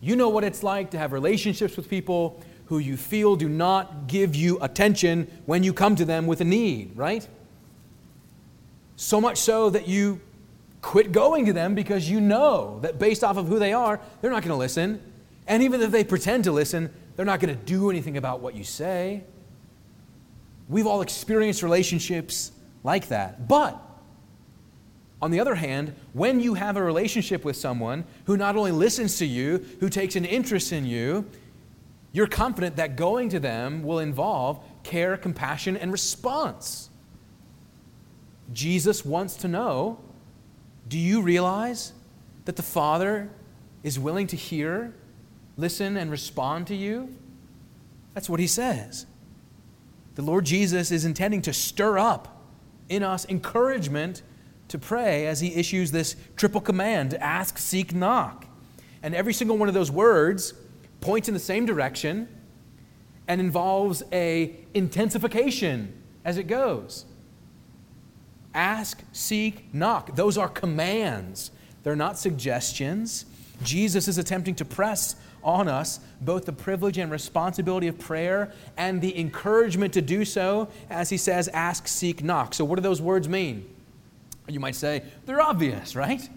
You 0.05 0.15
know 0.15 0.29
what 0.29 0.43
it's 0.43 0.61
like 0.61 0.91
to 0.91 0.99
have 0.99 1.13
relationships 1.13 1.75
with 1.75 1.89
people 1.89 2.39
who 2.67 2.77
you 2.77 2.95
feel 2.95 3.35
do 3.35 3.49
not 3.49 4.05
give 4.05 4.35
you 4.35 4.59
attention 4.61 5.27
when 5.47 5.63
you 5.63 5.73
come 5.73 5.95
to 5.95 6.05
them 6.05 6.27
with 6.27 6.41
a 6.41 6.45
need, 6.45 6.95
right? 6.95 7.27
So 8.97 9.19
much 9.19 9.39
so 9.39 9.71
that 9.71 9.87
you 9.87 10.21
quit 10.83 11.11
going 11.11 11.47
to 11.47 11.53
them 11.53 11.73
because 11.73 12.07
you 12.07 12.21
know 12.21 12.77
that 12.83 12.99
based 12.99 13.23
off 13.23 13.37
of 13.37 13.47
who 13.47 13.57
they 13.57 13.73
are, 13.73 13.99
they're 14.21 14.29
not 14.29 14.43
going 14.43 14.51
to 14.51 14.57
listen. 14.57 15.01
And 15.47 15.63
even 15.63 15.81
if 15.81 15.89
they 15.89 16.03
pretend 16.03 16.43
to 16.43 16.51
listen, 16.51 16.93
they're 17.15 17.25
not 17.25 17.39
going 17.39 17.57
to 17.57 17.65
do 17.65 17.89
anything 17.89 18.15
about 18.15 18.41
what 18.41 18.53
you 18.53 18.63
say. 18.63 19.23
We've 20.69 20.85
all 20.85 21.01
experienced 21.01 21.63
relationships 21.63 22.51
like 22.83 23.07
that. 23.07 23.47
But 23.47 23.81
on 25.25 25.31
the 25.31 25.39
other 25.39 25.55
hand, 25.55 25.95
when 26.13 26.39
you 26.39 26.53
have 26.53 26.77
a 26.77 26.83
relationship 26.83 27.43
with 27.43 27.55
someone 27.55 28.05
who 28.25 28.37
not 28.37 28.55
only 28.55 28.71
listens 28.71 29.17
to 29.17 29.25
you, 29.25 29.65
who 29.79 29.89
takes 29.89 30.15
an 30.15 30.23
interest 30.23 30.71
in 30.71 30.85
you, 30.85 31.25
you're 32.11 32.27
confident 32.27 32.75
that 32.75 32.95
going 32.95 33.29
to 33.29 33.39
them 33.39 33.81
will 33.81 33.97
involve 33.97 34.63
care, 34.83 35.17
compassion, 35.17 35.77
and 35.77 35.91
response. 35.91 36.91
Jesus 38.53 39.03
wants 39.03 39.35
to 39.37 39.47
know 39.47 39.97
do 40.87 40.99
you 40.99 41.23
realize 41.23 41.93
that 42.45 42.55
the 42.55 42.61
Father 42.61 43.31
is 43.81 43.97
willing 43.97 44.27
to 44.27 44.35
hear, 44.35 44.93
listen, 45.57 45.97
and 45.97 46.11
respond 46.11 46.67
to 46.67 46.75
you? 46.75 47.17
That's 48.13 48.29
what 48.29 48.39
he 48.39 48.45
says. 48.45 49.07
The 50.13 50.21
Lord 50.21 50.45
Jesus 50.45 50.91
is 50.91 51.03
intending 51.03 51.41
to 51.41 51.51
stir 51.51 51.97
up 51.97 52.43
in 52.89 53.01
us 53.01 53.25
encouragement 53.27 54.21
to 54.67 54.77
pray 54.77 55.27
as 55.27 55.39
he 55.39 55.55
issues 55.55 55.91
this 55.91 56.15
triple 56.35 56.61
command 56.61 57.13
ask, 57.15 57.57
seek, 57.57 57.93
knock. 57.93 58.45
And 59.03 59.13
every 59.13 59.33
single 59.33 59.57
one 59.57 59.67
of 59.67 59.73
those 59.73 59.91
words 59.91 60.53
points 61.01 61.27
in 61.27 61.33
the 61.33 61.39
same 61.39 61.65
direction 61.65 62.27
and 63.27 63.39
involves 63.39 64.03
a 64.11 64.55
intensification 64.73 65.93
as 66.23 66.37
it 66.37 66.43
goes. 66.43 67.05
Ask, 68.53 69.03
seek, 69.11 69.73
knock. 69.73 70.15
Those 70.15 70.37
are 70.37 70.47
commands, 70.47 71.51
they're 71.83 71.95
not 71.95 72.17
suggestions. 72.17 73.25
Jesus 73.63 74.09
is 74.09 74.17
attempting 74.17 74.55
to 74.55 74.65
press 74.65 75.15
on 75.41 75.67
us 75.69 75.99
both 76.19 76.45
the 76.45 76.51
privilege 76.51 76.97
and 76.97 77.09
responsibility 77.11 77.87
of 77.87 77.97
prayer 77.97 78.51
and 78.75 79.01
the 79.01 79.17
encouragement 79.17 79.93
to 79.93 80.01
do 80.01 80.25
so 80.25 80.67
as 80.89 81.09
he 81.09 81.17
says, 81.17 81.47
ask, 81.49 81.87
seek, 81.87 82.23
knock. 82.23 82.53
So, 82.53 82.65
what 82.65 82.75
do 82.75 82.81
those 82.81 83.01
words 83.01 83.29
mean? 83.29 83.65
You 84.47 84.59
might 84.59 84.75
say, 84.75 85.03
they're 85.25 85.41
obvious, 85.41 85.95
right? 85.95 86.27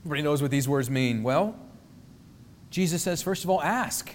Everybody 0.00 0.22
knows 0.22 0.40
what 0.40 0.50
these 0.50 0.68
words 0.68 0.88
mean. 0.88 1.22
Well, 1.22 1.56
Jesus 2.70 3.02
says, 3.02 3.22
first 3.22 3.44
of 3.44 3.50
all, 3.50 3.62
ask. 3.62 4.14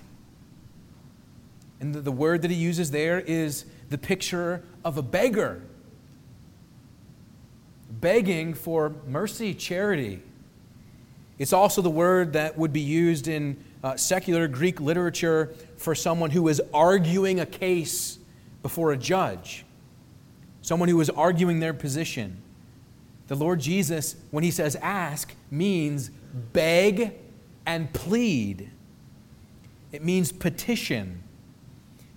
And 1.79 1.93
the, 1.93 2.01
the 2.01 2.11
word 2.11 2.41
that 2.43 2.51
he 2.51 2.57
uses 2.57 2.91
there 2.91 3.19
is 3.19 3.65
the 3.89 3.97
picture 3.97 4.63
of 4.85 4.97
a 4.97 5.01
beggar 5.01 5.61
begging 7.89 8.53
for 8.53 8.93
mercy, 9.07 9.53
charity. 9.53 10.21
It's 11.39 11.53
also 11.53 11.81
the 11.81 11.89
word 11.89 12.33
that 12.33 12.57
would 12.57 12.73
be 12.73 12.81
used 12.81 13.27
in 13.27 13.63
uh, 13.83 13.95
secular 13.97 14.47
Greek 14.47 14.79
literature 14.79 15.53
for 15.77 15.95
someone 15.95 16.31
who 16.31 16.47
is 16.47 16.61
arguing 16.73 17.39
a 17.39 17.45
case 17.45 18.17
before 18.61 18.91
a 18.91 18.97
judge, 18.97 19.65
someone 20.61 20.89
who 20.89 20.99
is 21.01 21.09
arguing 21.09 21.59
their 21.59 21.73
position. 21.73 22.41
The 23.33 23.39
Lord 23.39 23.61
Jesus, 23.61 24.15
when 24.29 24.43
he 24.43 24.51
says 24.51 24.75
ask, 24.75 25.33
means 25.49 26.11
beg 26.53 27.13
and 27.65 27.91
plead. 27.91 28.69
It 29.91 30.03
means 30.03 30.31
petition, 30.31 31.23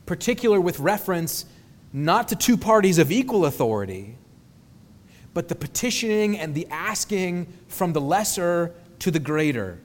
particular 0.05 0.61
with 0.61 0.79
reference 0.79 1.47
not 1.91 2.29
to 2.29 2.37
two 2.37 2.59
parties 2.59 2.99
of 2.99 3.11
equal 3.11 3.47
authority, 3.47 4.19
but 5.33 5.49
the 5.49 5.55
petitioning 5.55 6.39
and 6.39 6.55
the 6.55 6.67
asking 6.67 7.51
from 7.67 7.95
the 7.95 8.01
lesser 8.03 8.75
to 8.99 9.11
the 9.11 9.19
greater. 9.19 9.81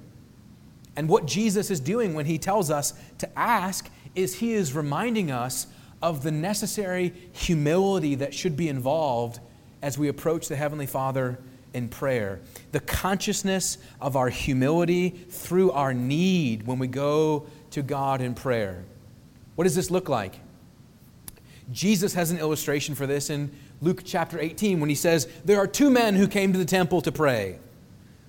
And 0.97 1.07
what 1.07 1.27
Jesus 1.27 1.71
is 1.71 1.79
doing 1.79 2.13
when 2.13 2.25
he 2.25 2.37
tells 2.37 2.69
us 2.69 2.93
to 3.19 3.39
ask 3.39 3.89
is 4.15 4.35
he 4.35 4.51
is 4.51 4.75
reminding 4.75 5.31
us 5.31 5.67
of 6.01 6.23
the 6.23 6.31
necessary 6.31 7.13
humility 7.31 8.15
that 8.15 8.33
should 8.33 8.57
be 8.57 8.67
involved 8.67 9.39
as 9.81 9.97
we 9.97 10.07
approach 10.07 10.47
the 10.47 10.55
Heavenly 10.55 10.85
Father 10.85 11.39
in 11.73 11.87
prayer. 11.89 12.39
The 12.71 12.79
consciousness 12.79 13.77
of 13.99 14.15
our 14.15 14.29
humility 14.29 15.09
through 15.09 15.71
our 15.71 15.93
need 15.93 16.67
when 16.67 16.79
we 16.79 16.87
go 16.87 17.45
to 17.71 17.81
God 17.81 18.21
in 18.21 18.33
prayer. 18.33 18.83
What 19.55 19.63
does 19.63 19.75
this 19.75 19.91
look 19.91 20.09
like? 20.09 20.39
Jesus 21.71 22.13
has 22.13 22.31
an 22.31 22.37
illustration 22.37 22.95
for 22.95 23.07
this 23.07 23.29
in 23.29 23.51
Luke 23.81 24.01
chapter 24.05 24.39
18 24.39 24.79
when 24.79 24.89
he 24.89 24.95
says, 24.95 25.27
There 25.45 25.57
are 25.57 25.67
two 25.67 25.89
men 25.89 26.15
who 26.15 26.27
came 26.27 26.51
to 26.53 26.59
the 26.59 26.65
temple 26.65 27.01
to 27.01 27.11
pray. 27.11 27.59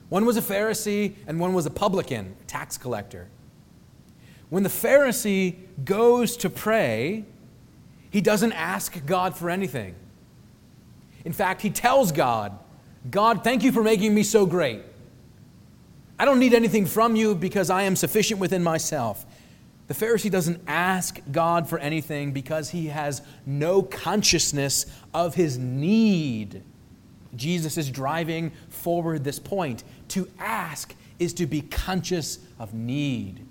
One 0.09 0.25
was 0.25 0.37
a 0.37 0.43
Pharisee 0.43 1.15
and 1.27 1.41
one 1.41 1.53
was 1.53 1.67
a 1.67 1.71
publican, 1.71 2.37
tax 2.47 2.77
collector. 2.79 3.29
When 4.51 4.63
the 4.63 4.69
Pharisee 4.69 5.57
goes 5.85 6.37
to 6.39 6.51
pray, 6.51 7.25
he 8.11 8.21
doesn't 8.21 8.53
ask 8.53 9.05
God 9.07 9.37
for 9.37 9.49
anything. 9.49 9.95
In 11.25 11.33
fact, 11.33 11.63
he 11.63 11.71
tells 11.71 12.13
God, 12.13 12.59
God, 13.11 13.45
thank 13.45 13.63
you 13.63 13.73
for 13.73 13.83
making 13.83 14.15
me 14.15 14.23
so 14.23 14.47
great. 14.47 14.83
I 16.19 16.25
don't 16.25 16.39
need 16.39 16.55
anything 16.55 16.87
from 16.87 17.17
you 17.17 17.35
because 17.35 17.71
I 17.71 17.83
am 17.83 17.97
sufficient 17.97 18.39
within 18.39 18.63
myself. 18.63 19.27
The 19.89 19.95
Pharisee 19.95 20.31
doesn't 20.31 20.63
ask 20.67 21.21
God 21.31 21.69
for 21.69 21.79
anything 21.79 22.33
because 22.33 22.71
he 22.71 22.87
has 22.87 23.23
no 23.45 23.83
consciousness 23.83 24.87
of 25.13 25.35
his 25.35 25.59
need. 25.59 26.63
Jesus 27.35 27.77
is 27.77 27.91
driving 27.91 28.53
forward 28.69 29.25
this 29.25 29.39
point. 29.39 29.85
To 30.09 30.29
ask 30.39 30.95
is 31.19 31.35
to 31.35 31.47
be 31.47 31.63
conscious 31.63 32.39
of 32.59 32.73
need. 32.73 33.45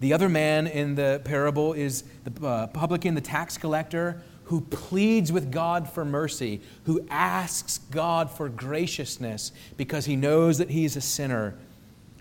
The 0.00 0.12
other 0.12 0.28
man 0.28 0.66
in 0.66 0.94
the 0.94 1.20
parable 1.24 1.72
is 1.72 2.04
the 2.24 2.46
uh, 2.46 2.66
publican, 2.68 3.14
the 3.14 3.20
tax 3.20 3.56
collector, 3.56 4.22
who 4.46 4.60
pleads 4.60 5.32
with 5.32 5.50
God 5.50 5.88
for 5.88 6.04
mercy, 6.04 6.60
who 6.84 7.04
asks 7.10 7.78
God 7.90 8.30
for 8.30 8.48
graciousness 8.48 9.52
because 9.76 10.06
he 10.06 10.16
knows 10.16 10.58
that 10.58 10.70
he 10.70 10.84
is 10.84 10.96
a 10.96 11.00
sinner. 11.00 11.54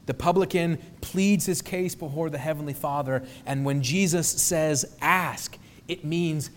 The 0.08 0.14
publican 0.14 0.80
pleads 1.02 1.46
his 1.46 1.62
case 1.62 1.96
before 1.96 2.30
the 2.30 2.38
Heavenly 2.38 2.74
Father, 2.74 3.24
and 3.46 3.64
when 3.64 3.82
Jesus 3.82 4.28
says 4.28 4.96
ask, 5.02 5.58
it 5.88 6.04
means 6.04 6.50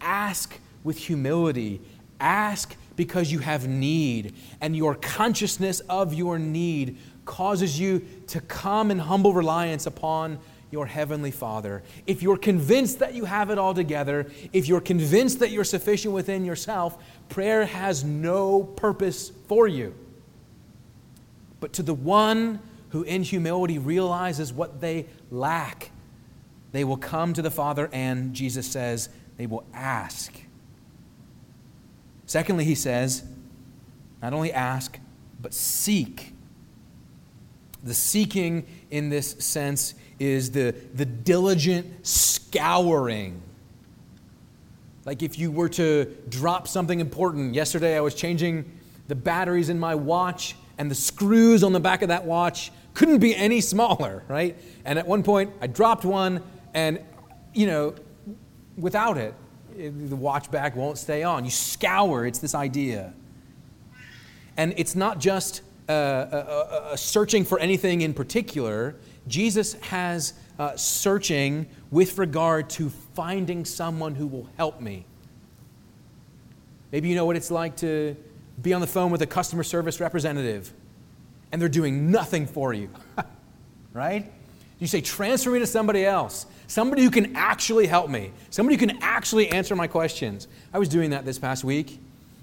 ask 0.00 0.58
with 0.84 0.98
humility. 0.98 1.80
Ask 2.20 2.76
because 2.94 3.30
you 3.30 3.40
have 3.40 3.68
need, 3.68 4.34
and 4.60 4.76
your 4.76 4.94
consciousness 4.94 5.80
of 5.80 6.14
your 6.14 6.38
need 6.38 6.96
causes 7.24 7.78
you 7.78 8.06
to 8.28 8.40
come 8.40 8.90
in 8.90 8.98
humble 9.00 9.32
reliance 9.32 9.86
upon 9.86 10.38
your 10.70 10.86
heavenly 10.86 11.30
Father. 11.30 11.82
If 12.06 12.22
you're 12.22 12.36
convinced 12.36 12.98
that 12.98 13.14
you 13.14 13.24
have 13.24 13.50
it 13.50 13.58
all 13.58 13.74
together, 13.74 14.30
if 14.52 14.68
you're 14.68 14.80
convinced 14.80 15.38
that 15.38 15.50
you're 15.50 15.64
sufficient 15.64 16.12
within 16.12 16.44
yourself, 16.44 17.02
prayer 17.28 17.66
has 17.66 18.04
no 18.04 18.62
purpose 18.62 19.30
for 19.48 19.68
you. 19.68 19.94
But 21.60 21.72
to 21.74 21.82
the 21.82 21.94
one 21.94 22.60
who 22.90 23.02
in 23.02 23.22
humility 23.22 23.78
realizes 23.78 24.52
what 24.52 24.80
they 24.80 25.06
lack, 25.30 25.90
they 26.72 26.84
will 26.84 26.96
come 26.96 27.32
to 27.32 27.42
the 27.42 27.50
Father, 27.50 27.88
and 27.92 28.34
Jesus 28.34 28.66
says, 28.66 29.08
they 29.36 29.46
will 29.46 29.64
ask. 29.72 30.32
Secondly, 32.26 32.64
he 32.64 32.74
says, 32.74 33.24
not 34.20 34.32
only 34.32 34.52
ask, 34.52 34.98
but 35.40 35.54
seek. 35.54 36.32
The 37.86 37.94
seeking 37.94 38.66
in 38.90 39.08
this 39.08 39.30
sense 39.38 39.94
is 40.18 40.50
the, 40.50 40.74
the 40.94 41.04
diligent 41.04 42.06
scouring. 42.06 43.40
Like 45.04 45.22
if 45.22 45.38
you 45.38 45.50
were 45.52 45.68
to 45.70 46.04
drop 46.28 46.66
something 46.66 47.00
important. 47.00 47.54
Yesterday 47.54 47.96
I 47.96 48.00
was 48.00 48.14
changing 48.14 48.70
the 49.08 49.14
batteries 49.14 49.68
in 49.68 49.78
my 49.78 49.94
watch, 49.94 50.56
and 50.78 50.90
the 50.90 50.94
screws 50.96 51.62
on 51.62 51.72
the 51.72 51.80
back 51.80 52.02
of 52.02 52.08
that 52.08 52.24
watch 52.24 52.72
couldn't 52.92 53.18
be 53.18 53.36
any 53.36 53.60
smaller, 53.60 54.24
right? 54.26 54.56
And 54.84 54.98
at 54.98 55.06
one 55.06 55.22
point 55.22 55.52
I 55.60 55.68
dropped 55.68 56.04
one, 56.04 56.42
and, 56.74 56.98
you 57.54 57.66
know, 57.66 57.94
without 58.76 59.16
it, 59.16 59.34
the 59.76 60.16
watch 60.16 60.50
back 60.50 60.74
won't 60.74 60.98
stay 60.98 61.22
on. 61.22 61.44
You 61.44 61.50
scour, 61.50 62.26
it's 62.26 62.40
this 62.40 62.54
idea. 62.54 63.12
And 64.56 64.74
it's 64.76 64.96
not 64.96 65.20
just 65.20 65.62
uh, 65.88 65.92
a, 65.92 66.36
a, 66.36 66.92
a 66.92 66.98
searching 66.98 67.44
for 67.44 67.58
anything 67.58 68.00
in 68.00 68.12
particular, 68.14 68.96
Jesus 69.28 69.74
has 69.74 70.34
uh, 70.58 70.76
searching 70.76 71.66
with 71.90 72.18
regard 72.18 72.70
to 72.70 72.90
finding 73.14 73.64
someone 73.64 74.14
who 74.14 74.26
will 74.26 74.48
help 74.56 74.80
me. 74.80 75.04
Maybe 76.92 77.08
you 77.08 77.14
know 77.14 77.26
what 77.26 77.36
it's 77.36 77.50
like 77.50 77.76
to 77.78 78.16
be 78.62 78.72
on 78.72 78.80
the 78.80 78.86
phone 78.86 79.10
with 79.10 79.22
a 79.22 79.26
customer 79.26 79.62
service 79.62 80.00
representative 80.00 80.72
and 81.52 81.60
they're 81.60 81.68
doing 81.68 82.10
nothing 82.10 82.46
for 82.46 82.72
you, 82.72 82.88
right? 83.92 84.32
You 84.78 84.86
say, 84.86 85.00
transfer 85.00 85.50
me 85.50 85.58
to 85.60 85.66
somebody 85.66 86.04
else, 86.04 86.46
somebody 86.66 87.02
who 87.02 87.10
can 87.10 87.36
actually 87.36 87.86
help 87.86 88.10
me, 88.10 88.32
somebody 88.50 88.76
who 88.76 88.86
can 88.86 89.02
actually 89.02 89.48
answer 89.50 89.74
my 89.76 89.86
questions. 89.86 90.48
I 90.72 90.78
was 90.78 90.88
doing 90.88 91.10
that 91.10 91.24
this 91.24 91.38
past 91.38 91.64
week. 91.64 91.98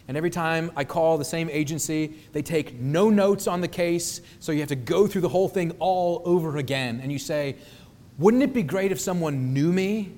And 0.07 0.17
every 0.17 0.29
time 0.29 0.71
I 0.75 0.83
call 0.83 1.17
the 1.17 1.25
same 1.25 1.49
agency, 1.49 2.13
they 2.33 2.41
take 2.41 2.79
no 2.79 3.09
notes 3.09 3.47
on 3.47 3.61
the 3.61 3.67
case, 3.67 4.21
so 4.39 4.51
you 4.51 4.59
have 4.59 4.69
to 4.69 4.75
go 4.75 5.07
through 5.07 5.21
the 5.21 5.29
whole 5.29 5.47
thing 5.47 5.71
all 5.79 6.21
over 6.25 6.57
again. 6.57 6.99
And 7.01 7.11
you 7.11 7.19
say, 7.19 7.55
Wouldn't 8.17 8.43
it 8.43 8.53
be 8.53 8.63
great 8.63 8.91
if 8.91 8.99
someone 8.99 9.53
knew 9.53 9.71
me? 9.71 10.13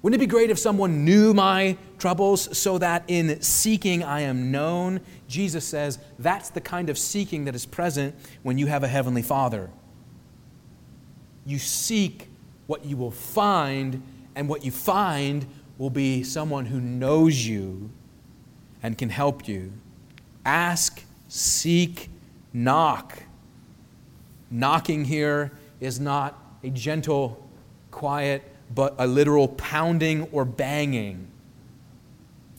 Wouldn't 0.00 0.22
it 0.22 0.24
be 0.24 0.30
great 0.30 0.50
if 0.50 0.58
someone 0.58 1.04
knew 1.04 1.34
my 1.34 1.76
troubles 1.98 2.56
so 2.56 2.78
that 2.78 3.02
in 3.08 3.42
seeking 3.42 4.04
I 4.04 4.20
am 4.20 4.50
known? 4.52 5.00
Jesus 5.26 5.64
says 5.64 5.98
that's 6.18 6.50
the 6.50 6.60
kind 6.60 6.88
of 6.88 6.96
seeking 6.96 7.44
that 7.46 7.54
is 7.54 7.66
present 7.66 8.14
when 8.42 8.58
you 8.58 8.68
have 8.68 8.84
a 8.84 8.88
heavenly 8.88 9.22
Father. 9.22 9.70
You 11.44 11.58
seek 11.58 12.28
what 12.66 12.84
you 12.84 12.96
will 12.96 13.10
find, 13.10 14.02
and 14.36 14.48
what 14.48 14.64
you 14.64 14.70
find 14.70 15.46
will 15.78 15.90
be 15.90 16.22
someone 16.22 16.66
who 16.66 16.80
knows 16.80 17.46
you 17.46 17.90
and 18.82 18.96
can 18.96 19.10
help 19.10 19.48
you. 19.48 19.72
Ask, 20.44 21.04
seek, 21.28 22.10
knock. 22.52 23.22
Knocking 24.50 25.04
here 25.04 25.52
is 25.80 26.00
not 26.00 26.42
a 26.62 26.70
gentle, 26.70 27.48
quiet, 27.90 28.42
but 28.74 28.94
a 28.98 29.06
literal 29.06 29.48
pounding 29.48 30.28
or 30.32 30.44
banging. 30.44 31.28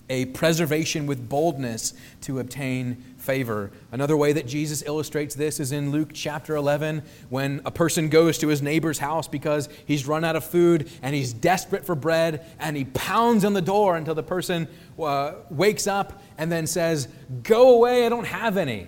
A 0.09 0.25
preservation 0.25 1.05
with 1.05 1.29
boldness 1.29 1.93
to 2.21 2.39
obtain 2.39 3.03
favor. 3.29 3.69
Another 3.91 4.17
way 4.17 4.33
that 4.33 4.47
Jesus 4.47 4.81
illustrates 4.81 5.35
this 5.35 5.59
is 5.59 5.71
in 5.71 5.91
Luke 5.91 6.09
chapter 6.15 6.55
11 6.55 7.03
when 7.29 7.61
a 7.63 7.69
person 7.69 8.09
goes 8.09 8.39
to 8.39 8.47
his 8.47 8.63
neighbor's 8.63 8.97
house 8.97 9.27
because 9.27 9.69
he's 9.85 10.07
run 10.07 10.25
out 10.25 10.35
of 10.35 10.43
food 10.43 10.89
and 11.03 11.13
he's 11.13 11.31
desperate 11.31 11.85
for 11.85 11.93
bread 11.93 12.43
and 12.57 12.75
he 12.75 12.85
pounds 12.85 13.45
on 13.45 13.53
the 13.53 13.61
door 13.61 13.97
until 13.97 14.15
the 14.15 14.23
person 14.23 14.67
uh, 14.99 15.33
wakes 15.51 15.85
up 15.85 16.23
and 16.39 16.51
then 16.51 16.65
says, 16.65 17.07
Go 17.43 17.75
away, 17.75 18.03
I 18.03 18.09
don't 18.09 18.25
have 18.25 18.57
any. 18.57 18.87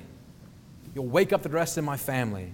You'll 0.96 1.06
wake 1.06 1.32
up 1.32 1.44
the 1.44 1.50
rest 1.50 1.78
of 1.78 1.84
my 1.84 1.96
family. 1.96 2.52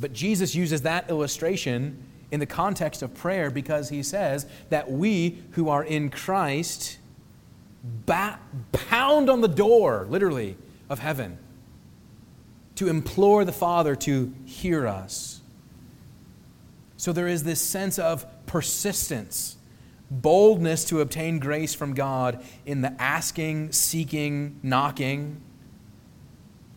But 0.00 0.12
Jesus 0.12 0.52
uses 0.52 0.82
that 0.82 1.08
illustration 1.08 1.96
in 2.32 2.40
the 2.40 2.46
context 2.46 3.02
of 3.02 3.14
prayer 3.14 3.52
because 3.52 3.88
he 3.88 4.02
says 4.02 4.46
that 4.70 4.90
we 4.90 5.44
who 5.52 5.68
are 5.68 5.84
in 5.84 6.10
Christ 6.10 6.98
ba- 7.82 8.38
pound 8.72 9.28
on 9.30 9.40
the 9.40 9.48
door, 9.48 10.06
literally, 10.08 10.56
of 10.88 10.98
heaven 10.98 11.38
to 12.76 12.88
implore 12.88 13.44
the 13.44 13.52
Father 13.52 13.94
to 13.94 14.32
hear 14.44 14.86
us. 14.86 15.40
So 16.96 17.12
there 17.12 17.28
is 17.28 17.44
this 17.44 17.60
sense 17.60 17.98
of 17.98 18.26
persistence, 18.46 19.56
boldness 20.10 20.84
to 20.86 21.00
obtain 21.00 21.38
grace 21.38 21.74
from 21.74 21.94
God 21.94 22.44
in 22.64 22.80
the 22.80 22.94
asking, 23.00 23.72
seeking, 23.72 24.58
knocking. 24.62 25.40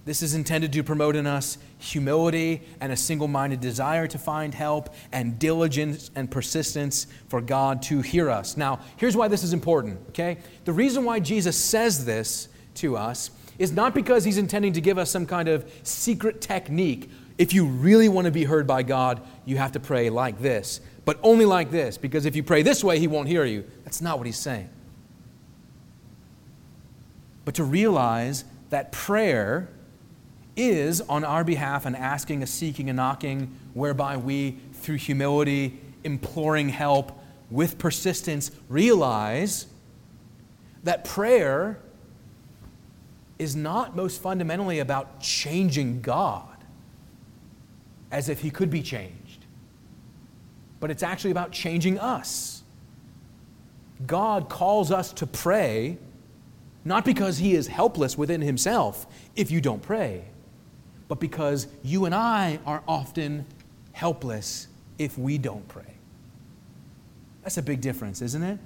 This 0.05 0.21
is 0.21 0.35
intended 0.35 0.73
to 0.73 0.83
promote 0.83 1.15
in 1.15 1.25
us 1.27 1.57
humility 1.77 2.61
and 2.79 2.91
a 2.91 2.97
single 2.97 3.27
minded 3.27 3.59
desire 3.59 4.07
to 4.07 4.17
find 4.17 4.53
help 4.53 4.93
and 5.11 5.37
diligence 5.39 6.11
and 6.15 6.29
persistence 6.29 7.07
for 7.27 7.41
God 7.41 7.81
to 7.83 8.01
hear 8.01 8.29
us. 8.29 8.57
Now, 8.57 8.79
here's 8.97 9.15
why 9.15 9.27
this 9.27 9.43
is 9.43 9.53
important, 9.53 9.99
okay? 10.09 10.37
The 10.65 10.73
reason 10.73 11.05
why 11.05 11.19
Jesus 11.19 11.57
says 11.57 12.05
this 12.05 12.47
to 12.75 12.97
us 12.97 13.31
is 13.57 13.71
not 13.71 13.93
because 13.93 14.23
he's 14.23 14.37
intending 14.37 14.73
to 14.73 14.81
give 14.81 14.97
us 14.97 15.09
some 15.09 15.25
kind 15.25 15.47
of 15.47 15.69
secret 15.83 16.41
technique. 16.41 17.09
If 17.37 17.53
you 17.53 17.65
really 17.65 18.09
want 18.09 18.25
to 18.25 18.31
be 18.31 18.43
heard 18.43 18.67
by 18.67 18.83
God, 18.83 19.21
you 19.45 19.57
have 19.57 19.73
to 19.73 19.79
pray 19.79 20.09
like 20.09 20.39
this, 20.39 20.81
but 21.03 21.19
only 21.23 21.45
like 21.45 21.71
this, 21.71 21.97
because 21.97 22.25
if 22.25 22.35
you 22.35 22.43
pray 22.43 22.61
this 22.61 22.83
way, 22.83 22.99
he 22.99 23.07
won't 23.07 23.27
hear 23.27 23.45
you. 23.45 23.65
That's 23.83 24.01
not 24.01 24.17
what 24.17 24.25
he's 24.25 24.37
saying. 24.37 24.69
But 27.43 27.55
to 27.55 27.63
realize 27.63 28.45
that 28.69 28.91
prayer 28.91 29.69
is 30.55 31.01
on 31.01 31.23
our 31.23 31.43
behalf 31.43 31.85
an 31.85 31.95
asking, 31.95 32.41
a 32.41 32.47
seeking, 32.47 32.89
a 32.89 32.93
knocking, 32.93 33.55
whereby 33.73 34.17
we, 34.17 34.57
through 34.73 34.95
humility, 34.95 35.79
imploring 36.03 36.69
help, 36.69 37.21
with 37.51 37.77
persistence, 37.77 38.51
realize 38.69 39.67
that 40.83 41.05
prayer 41.05 41.79
is 43.37 43.55
not 43.55 43.95
most 43.95 44.21
fundamentally 44.21 44.79
about 44.79 45.19
changing 45.19 46.01
God 46.01 46.47
as 48.11 48.29
if 48.29 48.39
he 48.39 48.49
could 48.49 48.69
be 48.69 48.81
changed, 48.81 49.45
but 50.79 50.89
it's 50.89 51.03
actually 51.03 51.31
about 51.31 51.51
changing 51.51 51.99
us. 51.99 52.63
God 54.05 54.49
calls 54.49 54.91
us 54.91 55.11
to 55.13 55.27
pray 55.27 55.97
not 56.85 57.03
because 57.03 57.39
he 57.39 57.55
is 57.55 57.67
helpless 57.67 58.17
within 58.17 58.41
himself 58.41 59.07
if 59.35 59.49
you 59.49 59.59
don't 59.59 59.81
pray, 59.81 60.23
but 61.07 61.19
because 61.19 61.67
you 61.83 62.05
and 62.05 62.13
I 62.13 62.59
are 62.65 62.83
often 62.87 63.45
helpless 63.91 64.67
if 64.99 65.17
we 65.17 65.37
don't 65.37 65.67
pray. 65.67 65.83
That's 67.43 67.57
a 67.57 67.63
big 67.63 67.81
difference, 67.81 68.21
isn't 68.21 68.43
it? 68.43 68.59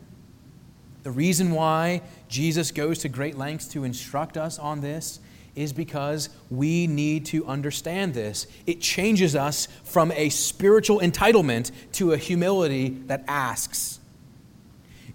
The 1.03 1.11
reason 1.11 1.51
why 1.51 2.01
Jesus 2.27 2.71
goes 2.71 2.99
to 2.99 3.09
great 3.09 3.37
lengths 3.37 3.67
to 3.69 3.83
instruct 3.83 4.37
us 4.37 4.59
on 4.59 4.81
this 4.81 5.19
is 5.55 5.73
because 5.73 6.29
we 6.49 6.87
need 6.87 7.25
to 7.27 7.45
understand 7.45 8.13
this. 8.13 8.47
It 8.65 8.81
changes 8.81 9.35
us 9.35 9.67
from 9.83 10.11
a 10.13 10.29
spiritual 10.29 10.99
entitlement 10.99 11.71
to 11.93 12.13
a 12.13 12.17
humility 12.17 12.89
that 13.07 13.23
asks. 13.27 13.99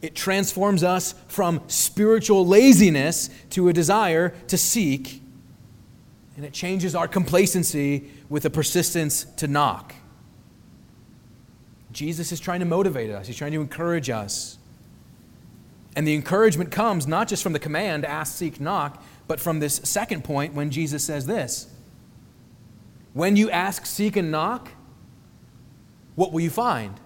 It 0.03 0.14
transforms 0.14 0.83
us 0.83 1.14
from 1.29 1.62
spiritual 1.66 2.47
laziness 2.47 3.31
to 3.51 3.68
a 3.68 3.73
desire 3.73 4.35
to 4.49 4.59
seek. 4.59 5.23
And 6.37 6.44
it 6.44 6.53
changes 6.53 6.94
our 6.94 7.09
complacency 7.09 8.11
with 8.29 8.44
a 8.44 8.51
persistence 8.51 9.25
to 9.37 9.49
knock. 9.49 9.94
Jesus 11.90 12.33
is 12.33 12.40
trying 12.40 12.61
to 12.61 12.66
motivate 12.66 13.11
us, 13.11 13.29
He's 13.29 13.37
trying 13.37 13.53
to 13.53 13.61
encourage 13.61 14.11
us. 14.11 14.59
And 15.96 16.07
the 16.07 16.14
encouragement 16.14 16.70
comes 16.70 17.07
not 17.07 17.28
just 17.28 17.42
from 17.42 17.52
the 17.52 17.59
command, 17.59 18.04
ask, 18.04 18.37
seek, 18.37 18.61
knock, 18.61 19.02
but 19.26 19.40
from 19.40 19.61
this 19.61 19.76
second 19.85 20.24
point 20.24 20.54
when 20.54 20.70
Jesus 20.70 21.04
says 21.04 21.26
this 21.26 21.68
When 23.12 23.37
you 23.37 23.50
ask, 23.50 23.87
seek, 23.87 24.16
and 24.16 24.30
knock, 24.30 24.70
what 26.14 26.33
will 26.33 26.40
you 26.40 26.50
find? 26.50 26.98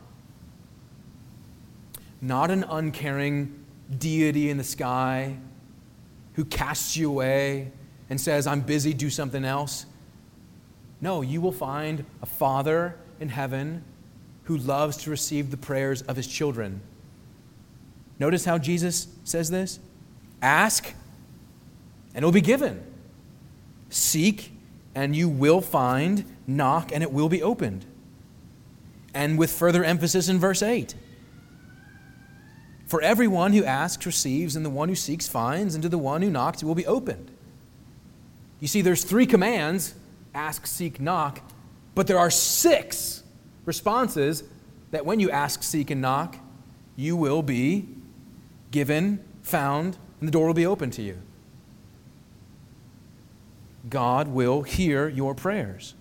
Not 2.20 2.50
an 2.50 2.64
uncaring 2.64 3.64
deity 3.96 4.50
in 4.50 4.56
the 4.56 4.64
sky 4.64 5.36
who 6.34 6.44
casts 6.44 6.96
you 6.96 7.10
away 7.10 7.72
and 8.10 8.20
says, 8.20 8.46
I'm 8.46 8.60
busy, 8.60 8.94
do 8.94 9.10
something 9.10 9.44
else. 9.44 9.86
No, 11.00 11.22
you 11.22 11.40
will 11.40 11.52
find 11.52 12.04
a 12.22 12.26
Father 12.26 12.96
in 13.20 13.28
heaven 13.28 13.84
who 14.44 14.56
loves 14.56 14.96
to 14.98 15.10
receive 15.10 15.50
the 15.50 15.56
prayers 15.56 16.02
of 16.02 16.16
his 16.16 16.26
children. 16.26 16.80
Notice 18.18 18.44
how 18.44 18.58
Jesus 18.58 19.08
says 19.24 19.50
this 19.50 19.78
Ask, 20.42 20.94
and 22.14 22.22
it 22.22 22.26
will 22.26 22.32
be 22.32 22.40
given. 22.40 22.82
Seek, 23.90 24.52
and 24.94 25.14
you 25.14 25.28
will 25.28 25.60
find. 25.60 26.24
Knock, 26.46 26.92
and 26.92 27.02
it 27.02 27.12
will 27.12 27.28
be 27.28 27.42
opened. 27.42 27.84
And 29.12 29.38
with 29.38 29.52
further 29.52 29.84
emphasis 29.84 30.28
in 30.28 30.38
verse 30.38 30.62
8 30.62 30.94
For 32.86 33.02
everyone 33.02 33.52
who 33.52 33.64
asks 33.64 34.06
receives, 34.06 34.56
and 34.56 34.64
the 34.64 34.70
one 34.70 34.88
who 34.88 34.94
seeks 34.94 35.28
finds, 35.28 35.74
and 35.74 35.82
to 35.82 35.88
the 35.88 35.98
one 35.98 36.22
who 36.22 36.30
knocks 36.30 36.62
it 36.62 36.66
will 36.66 36.74
be 36.74 36.86
opened. 36.86 37.30
You 38.60 38.68
see, 38.68 38.80
there's 38.80 39.04
three 39.04 39.26
commands 39.26 39.94
ask, 40.34 40.66
seek, 40.66 41.00
knock, 41.00 41.40
but 41.94 42.06
there 42.06 42.18
are 42.18 42.30
six 42.30 43.22
responses 43.64 44.44
that 44.90 45.04
when 45.04 45.20
you 45.20 45.30
ask, 45.30 45.62
seek, 45.62 45.90
and 45.90 46.00
knock, 46.00 46.36
you 46.96 47.16
will 47.16 47.42
be 47.42 47.88
given, 48.70 49.24
found, 49.42 49.96
and 50.20 50.28
the 50.28 50.32
door 50.32 50.46
will 50.46 50.54
be 50.54 50.66
open 50.66 50.90
to 50.92 51.02
you. 51.02 51.18
God 53.88 54.28
will 54.28 54.62
hear 54.62 55.08
your 55.08 55.34
prayers. 55.34 55.94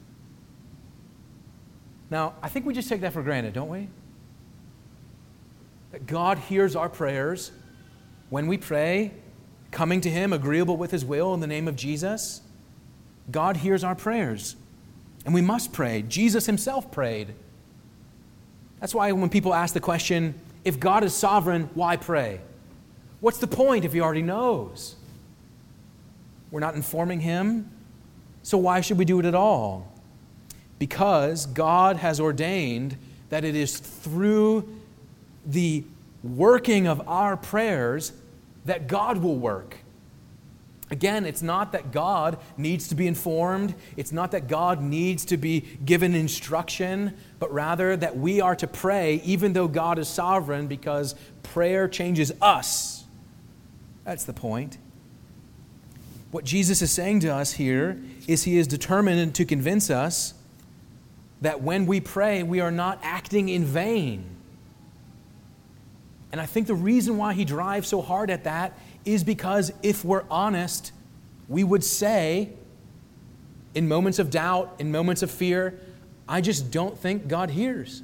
Now, 2.10 2.34
I 2.42 2.50
think 2.50 2.66
we 2.66 2.74
just 2.74 2.90
take 2.90 3.02
that 3.02 3.14
for 3.14 3.22
granted, 3.22 3.54
don't 3.54 3.70
we? 3.70 3.90
That 5.92 6.06
God 6.06 6.38
hears 6.38 6.76
our 6.76 6.90
prayers 6.90 7.52
when 8.30 8.48
we 8.48 8.58
pray, 8.58 9.12
coming 9.72 10.02
to 10.02 10.10
Him, 10.10 10.34
agreeable 10.34 10.78
with 10.78 10.92
His 10.92 11.06
will 11.06 11.34
in 11.34 11.40
the 11.40 11.48
name 11.48 11.68
of 11.68 11.76
Jesus. 11.76 12.42
God 13.30 13.58
hears 13.58 13.84
our 13.84 13.96
prayers. 13.96 14.56
And 15.26 15.34
we 15.34 15.42
must 15.42 15.74
pray. 15.74 16.04
Jesus 16.08 16.46
Himself 16.46 16.92
prayed. 16.92 17.34
That's 18.80 18.96
why 18.96 19.12
when 19.12 19.30
people 19.30 19.54
ask 19.54 19.74
the 19.74 19.80
question, 19.80 20.36
if 20.64 20.80
God 20.80 21.04
is 21.04 21.14
sovereign, 21.14 21.70
why 21.74 21.98
pray? 21.98 22.40
What's 23.20 23.40
the 23.40 23.48
point 23.48 23.86
if 23.86 23.94
he 23.94 24.02
already 24.02 24.22
knows? 24.22 24.96
We're 26.52 26.60
not 26.60 26.76
informing 26.76 27.20
him, 27.20 27.70
so 28.44 28.58
why 28.58 28.82
should 28.82 28.98
we 28.98 29.06
do 29.06 29.20
it 29.20 29.26
at 29.26 29.36
all? 29.36 29.92
Because 30.80 31.46
God 31.46 31.98
has 31.98 32.20
ordained 32.20 32.98
that 33.30 33.44
it 33.44 33.56
is 33.56 33.80
through 33.80 34.70
the 35.46 35.84
working 36.24 36.88
of 36.88 37.08
our 37.08 37.36
prayers 37.36 38.14
that 38.66 38.88
God 38.88 39.18
will 39.18 39.36
work. 39.36 39.78
Again, 40.90 41.26
it's 41.26 41.42
not 41.42 41.74
that 41.74 41.92
God 41.92 42.38
needs 42.56 42.88
to 42.90 42.96
be 42.96 43.08
informed, 43.08 43.76
it's 43.98 44.14
not 44.14 44.32
that 44.32 44.48
God 44.48 44.82
needs 44.82 45.26
to 45.26 45.38
be 45.38 45.62
given 45.84 46.16
instruction, 46.16 47.14
but 47.40 47.54
rather 47.54 47.98
that 47.98 48.18
we 48.18 48.40
are 48.40 48.56
to 48.56 48.68
pray 48.68 49.16
even 49.26 49.52
though 49.52 49.68
God 49.68 50.00
is 50.00 50.08
sovereign 50.08 50.68
because 50.68 51.16
prayer 51.44 51.90
changes 51.90 52.32
us. 52.42 52.97
That's 54.08 54.24
the 54.24 54.32
point. 54.32 54.78
What 56.32 56.46
Jesus 56.46 56.82
is 56.82 56.91
saying 56.91 57.20
to 57.20 57.28
us 57.28 57.52
here 57.52 58.02
is 58.26 58.43
he 58.43 58.58
is 58.58 58.65
determined 58.65 59.36
to 59.36 59.43
convince 59.43 59.89
us 59.89 60.34
that 61.41 61.62
when 61.62 61.86
we 61.86 62.00
pray, 62.00 62.41
we 62.41 62.62
are 62.62 62.72
not 62.72 63.00
acting 63.04 63.50
in 63.50 63.65
vain. 63.65 64.24
And 66.32 66.39
I 66.39 66.46
think 66.46 66.67
the 66.67 66.74
reason 66.74 67.17
why 67.17 67.34
he 67.34 67.43
drives 67.43 67.89
so 67.89 68.02
hard 68.02 68.30
at 68.30 68.46
that 68.46 68.80
is 69.04 69.26
because 69.26 69.74
if 69.84 70.06
we're 70.06 70.24
honest, 70.32 70.93
we 71.50 71.65
would 71.65 71.84
say, 71.84 72.52
in 73.76 73.89
moments 73.89 74.20
of 74.20 74.30
doubt, 74.30 74.74
in 74.80 74.89
moments 74.89 75.22
of 75.22 75.30
fear, 75.30 75.82
I 76.30 76.39
just 76.39 76.72
don't 76.72 76.98
think 76.98 77.28
God 77.28 77.50
hears. 77.50 78.04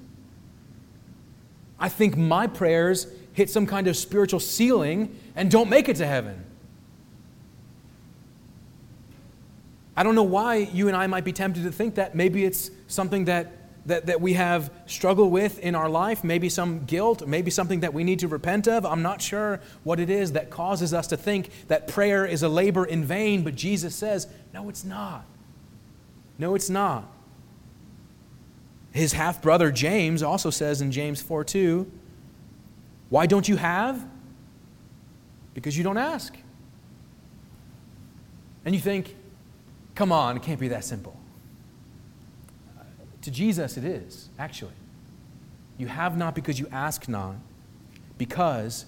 I 1.80 1.88
think 1.88 2.18
my 2.18 2.46
prayers 2.46 3.08
hit 3.32 3.50
some 3.50 3.66
kind 3.66 3.88
of 3.88 3.96
spiritual 3.96 4.42
ceiling 4.42 5.18
and 5.36 5.50
don't 5.50 5.70
make 5.70 5.90
it 5.90 5.98
to 5.98 6.06
heaven. 6.06 6.44
I 9.96 10.04
don't 10.04 10.16
know 10.16 10.24
why 10.24 10.56
you 10.56 10.88
and 10.88 10.98
I 10.98 11.08
might 11.08 11.24
be 11.24 11.34
tempted 11.34 11.64
to 11.64 11.72
think 11.72 11.96
that. 11.96 12.16
Maybe 12.16 12.46
it's 12.46 12.72
something 12.88 13.26
that, 13.26 13.52
that, 13.86 14.08
that 14.08 14.22
we 14.22 14.34
have 14.34 14.72
struggled 14.88 15.32
with 15.32 15.60
in 15.60 15.76
our 15.76 15.90
life, 15.90 16.24
maybe 16.24 16.50
some 16.50 16.86
guilt, 16.86 17.28
maybe 17.28 17.52
something 17.52 17.82
that 17.82 17.94
we 17.94 18.04
need 18.04 18.20
to 18.20 18.28
repent 18.28 18.68
of. 18.68 18.86
I'm 18.86 19.04
not 19.04 19.22
sure 19.22 19.60
what 19.84 20.00
it 20.00 20.10
is 20.10 20.32
that 20.32 20.50
causes 20.50 20.94
us 20.94 21.08
to 21.08 21.18
think 21.18 21.50
that 21.68 21.88
prayer 21.88 22.26
is 22.26 22.42
a 22.42 22.50
labor 22.50 22.86
in 22.86 23.04
vain, 23.04 23.44
but 23.44 23.56
Jesus 23.56 23.96
says, 23.96 24.28
no, 24.52 24.68
it's 24.68 24.84
not. 24.84 25.26
No, 26.40 26.56
it's 26.56 26.70
not. 26.70 27.12
His 28.92 29.14
half 29.14 29.42
brother 29.42 29.72
James 29.72 30.24
also 30.24 30.50
says 30.50 30.82
in 30.82 30.92
James 30.92 31.22
4 31.22 31.44
2, 31.44 31.92
Why 33.10 33.26
don't 33.26 33.48
you 33.48 33.58
have? 33.58 34.08
Because 35.54 35.78
you 35.78 35.84
don't 35.84 35.98
ask. 35.98 36.36
And 38.66 38.74
you 38.74 38.82
think, 38.82 39.16
come 39.96 40.12
on, 40.12 40.38
it 40.38 40.44
can't 40.44 40.60
be 40.60 40.70
that 40.70 40.84
simple. 40.84 41.18
To 43.22 43.32
Jesus, 43.32 43.78
it 43.78 43.84
is, 43.84 44.30
actually. 44.38 44.74
You 45.78 45.88
have 45.88 46.18
not 46.18 46.36
because 46.36 46.60
you 46.60 46.68
ask 46.72 47.08
not, 47.08 47.36
because 48.18 48.86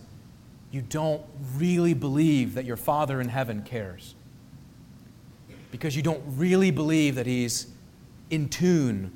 you 0.71 0.81
don't 0.81 1.23
really 1.55 1.93
believe 1.93 2.53
that 2.55 2.65
your 2.65 2.77
Father 2.77 3.21
in 3.21 3.29
heaven 3.29 3.61
cares. 3.61 4.15
Because 5.71 5.95
you 5.95 6.01
don't 6.01 6.21
really 6.27 6.71
believe 6.71 7.15
that 7.15 7.25
He's 7.25 7.67
in 8.29 8.49
tune, 8.49 9.11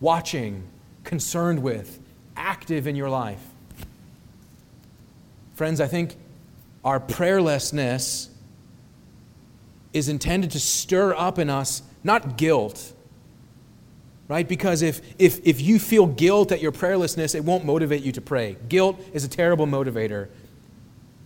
watching, 0.00 0.64
concerned 1.04 1.62
with, 1.62 2.00
active 2.36 2.86
in 2.86 2.94
your 2.94 3.10
life. 3.10 3.42
Friends, 5.54 5.80
I 5.80 5.86
think 5.86 6.16
our 6.88 6.98
prayerlessness 6.98 8.28
is 9.92 10.08
intended 10.08 10.52
to 10.52 10.58
stir 10.58 11.14
up 11.14 11.38
in 11.38 11.50
us 11.50 11.82
not 12.02 12.38
guilt 12.38 12.94
right? 14.26 14.48
Because 14.48 14.80
if, 14.80 15.00
if, 15.18 15.46
if 15.46 15.60
you 15.60 15.78
feel 15.78 16.06
guilt 16.06 16.50
at 16.50 16.62
your 16.62 16.72
prayerlessness 16.72 17.34
it 17.34 17.44
won't 17.44 17.66
motivate 17.66 18.02
you 18.02 18.12
to 18.12 18.22
pray. 18.22 18.56
Guilt 18.70 18.98
is 19.12 19.22
a 19.24 19.28
terrible 19.28 19.66
motivator. 19.66 20.28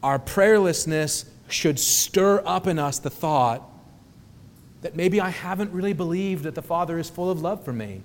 Our 0.02 0.18
prayerlessness 0.18 1.26
should 1.48 1.78
stir 1.78 2.42
up 2.44 2.66
in 2.66 2.80
us 2.80 2.98
the 2.98 3.10
thought 3.10 3.62
that 4.80 4.96
maybe 4.96 5.20
i 5.20 5.28
haven't 5.30 5.70
really 5.70 5.92
believed 5.92 6.42
that 6.42 6.56
the 6.56 6.62
father 6.62 6.98
is 6.98 7.08
full 7.08 7.30
of 7.30 7.40
love 7.40 7.64
for 7.64 7.72
me. 7.72 8.02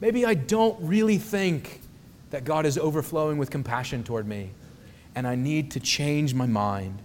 Maybe 0.00 0.26
i 0.26 0.34
don't 0.34 0.76
really 0.80 1.18
think 1.18 1.80
that 2.30 2.44
god 2.44 2.66
is 2.66 2.76
overflowing 2.76 3.38
with 3.38 3.50
compassion 3.50 4.02
toward 4.02 4.26
me 4.26 4.50
and 5.14 5.26
I 5.26 5.34
need 5.34 5.70
to 5.72 5.80
change 5.80 6.34
my 6.34 6.46
mind. 6.46 7.00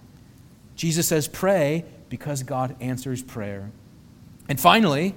Jesus 0.76 1.08
says, 1.08 1.28
pray 1.28 1.84
because 2.08 2.42
God 2.42 2.76
answers 2.80 3.22
prayer. 3.22 3.70
And 4.48 4.58
finally, 4.58 5.14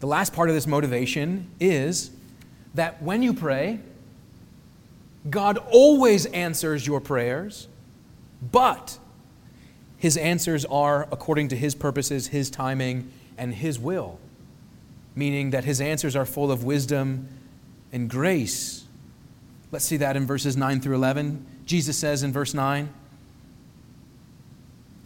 the 0.00 0.06
last 0.06 0.32
part 0.32 0.48
of 0.48 0.54
this 0.54 0.66
motivation 0.66 1.48
is 1.58 2.10
that 2.74 3.02
when 3.02 3.22
you 3.22 3.34
pray, 3.34 3.80
God 5.28 5.58
always 5.70 6.26
answers 6.26 6.86
your 6.86 7.00
prayers, 7.00 7.68
but 8.50 8.98
his 9.96 10.16
answers 10.16 10.64
are 10.64 11.06
according 11.12 11.48
to 11.48 11.56
his 11.56 11.74
purposes, 11.74 12.28
his 12.28 12.50
timing, 12.50 13.12
and 13.38 13.54
his 13.54 13.78
will, 13.78 14.18
meaning 15.14 15.50
that 15.50 15.64
his 15.64 15.80
answers 15.80 16.16
are 16.16 16.26
full 16.26 16.50
of 16.50 16.64
wisdom 16.64 17.28
and 17.92 18.10
grace. 18.10 18.84
Let's 19.72 19.86
see 19.86 19.96
that 19.96 20.16
in 20.16 20.26
verses 20.26 20.56
9 20.56 20.80
through 20.80 20.94
11. 20.96 21.44
Jesus 21.64 21.96
says 21.96 22.22
in 22.22 22.30
verse 22.30 22.52
9, 22.52 22.92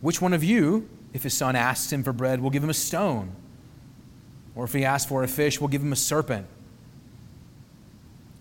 Which 0.01 0.21
one 0.21 0.33
of 0.33 0.43
you, 0.43 0.89
if 1.15 1.23
his 1.23 1.35
son 1.35 1.55
asks 1.55 1.93
him 1.93 2.03
for 2.03 2.13
bread, 2.13 2.41
will 2.41 2.51
give 2.51 2.65
him 2.65 2.71
a 2.71 2.75
stone? 2.75 3.31
Or 4.57 4.65
if 4.65 4.73
he 4.73 4.85
asks 4.85 5.09
for 5.09 5.23
a 5.23 5.29
fish, 5.29 5.61
will 5.61 5.69
give 5.69 5.83
him 5.83 5.93
a 5.93 5.97
serpent? 5.97 6.47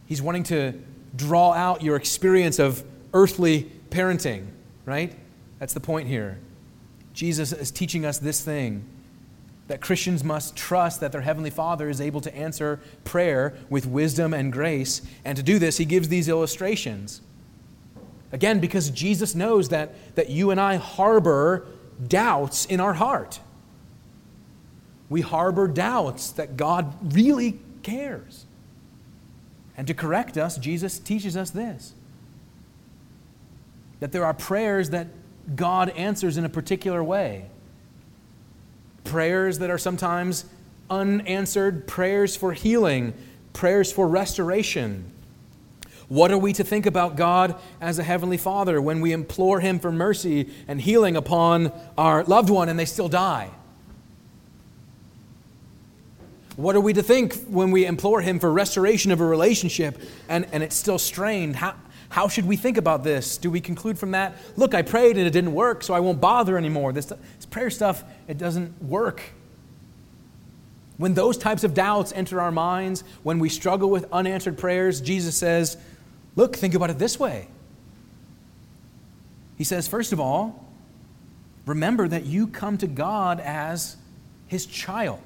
He's 0.08 0.22
wanting 0.22 0.44
to 0.46 0.74
draw 1.16 1.54
out 1.54 1.84
your 1.84 1.96
experience 1.96 2.58
of 2.58 2.84
earthly 3.14 3.72
parenting, 3.92 4.48
right? 4.86 5.16
That's 5.60 5.74
the 5.74 5.80
point 5.80 6.08
here. 6.08 6.40
Jesus 7.14 7.54
is 7.54 7.70
teaching 7.72 8.04
us 8.06 8.18
this 8.18 8.44
thing 8.44 8.84
that 9.68 9.82
Christians 9.82 10.24
must 10.24 10.56
trust 10.56 11.00
that 11.00 11.12
their 11.12 11.22
Heavenly 11.22 11.50
Father 11.50 11.90
is 11.90 12.00
able 12.00 12.22
to 12.22 12.36
answer 12.36 12.80
prayer 13.04 13.56
with 13.70 13.88
wisdom 13.88 14.34
and 14.34 14.54
grace. 14.54 15.02
And 15.24 15.36
to 15.38 15.44
do 15.44 15.58
this, 15.58 15.78
he 15.78 15.86
gives 15.86 16.08
these 16.08 16.30
illustrations. 16.30 17.22
Again, 18.32 18.60
because 18.60 18.90
Jesus 18.90 19.34
knows 19.34 19.70
that, 19.70 20.16
that 20.16 20.30
you 20.30 20.52
and 20.52 20.60
I 20.60 20.76
harbor 20.76 21.66
doubts 22.08 22.66
in 22.66 22.80
our 22.80 22.94
heart. 22.94 23.40
We 25.10 25.22
harbor 25.22 25.68
doubts 25.68 26.32
that 26.32 26.58
God 26.58 27.14
really 27.16 27.60
cares. 27.82 28.46
And 29.78 29.88
to 29.88 29.94
correct 29.94 30.38
us, 30.38 30.58
Jesus 30.58 31.00
teaches 31.00 31.36
us 31.36 31.52
this 31.52 31.94
that 34.02 34.12
there 34.12 34.26
are 34.26 34.34
prayers 34.34 34.90
that 34.90 35.08
God 35.56 35.90
answers 35.92 36.38
in 36.38 36.44
a 36.44 36.50
particular 36.50 37.04
way. 37.04 37.46
Prayers 39.16 39.60
that 39.60 39.70
are 39.70 39.78
sometimes 39.78 40.44
unanswered, 40.90 41.88
prayers 41.88 42.36
for 42.36 42.52
healing, 42.52 43.14
prayers 43.54 43.90
for 43.90 44.10
restoration. 44.10 45.10
What 46.10 46.32
are 46.32 46.38
we 46.38 46.52
to 46.52 46.66
think 46.66 46.86
about 46.86 47.16
God 47.16 47.56
as 47.80 47.98
a 47.98 48.04
Heavenly 48.04 48.36
Father 48.36 48.82
when 48.82 49.00
we 49.00 49.14
implore 49.14 49.62
Him 49.62 49.80
for 49.80 49.90
mercy 49.90 50.50
and 50.68 50.82
healing 50.82 51.16
upon 51.16 51.72
our 51.98 52.26
loved 52.26 52.50
one 52.50 52.68
and 52.68 52.78
they 52.78 52.84
still 52.84 53.08
die? 53.08 53.52
What 56.58 56.76
are 56.76 56.82
we 56.82 56.92
to 56.92 57.02
think 57.02 57.36
when 57.46 57.72
we 57.72 57.86
implore 57.86 58.20
Him 58.20 58.38
for 58.38 58.52
restoration 58.52 59.14
of 59.14 59.22
a 59.22 59.26
relationship 59.26 59.98
and, 60.28 60.46
and 60.52 60.62
it's 60.62 60.76
still 60.76 61.00
strained? 61.00 61.56
How, 61.56 61.76
how 62.10 62.28
should 62.28 62.48
we 62.48 62.56
think 62.56 62.78
about 62.78 63.04
this? 63.04 63.38
Do 63.38 63.50
we 63.50 63.60
conclude 63.60 63.98
from 63.98 64.12
that, 64.12 64.36
look, 64.56 64.74
I 64.74 64.82
prayed 64.82 65.18
and 65.18 65.28
it 65.28 65.32
didn't 65.32 65.54
work, 65.54 65.84
so 65.84 65.94
I 65.94 66.00
won't 66.00 66.22
bother 66.22 66.58
anymore? 66.58 66.94
This, 66.94 67.08
this 67.08 67.46
prayer 67.50 67.70
stuff, 67.70 68.04
it 68.28 68.38
doesn't 68.38 68.82
work. 68.82 69.22
When 70.98 71.14
those 71.14 71.38
types 71.38 71.64
of 71.64 71.74
doubts 71.74 72.14
enter 72.14 72.40
our 72.40 72.52
minds, 72.52 73.04
when 73.24 73.40
we 73.40 73.50
struggle 73.50 73.90
with 73.90 74.06
unanswered 74.12 74.58
prayers, 74.58 75.02
Jesus 75.02 75.36
says, 75.36 75.78
look, 76.36 76.56
think 76.56 76.74
about 76.74 76.90
it 76.90 77.00
this 77.00 77.20
way. 77.20 77.48
He 79.58 79.64
says, 79.64 79.88
first 79.88 80.14
of 80.14 80.20
all, 80.20 80.66
remember 81.66 82.08
that 82.08 82.26
you 82.26 82.48
come 82.48 82.78
to 82.78 82.88
God 82.88 83.40
as 83.40 83.98
His 84.48 84.66
child 84.66 85.22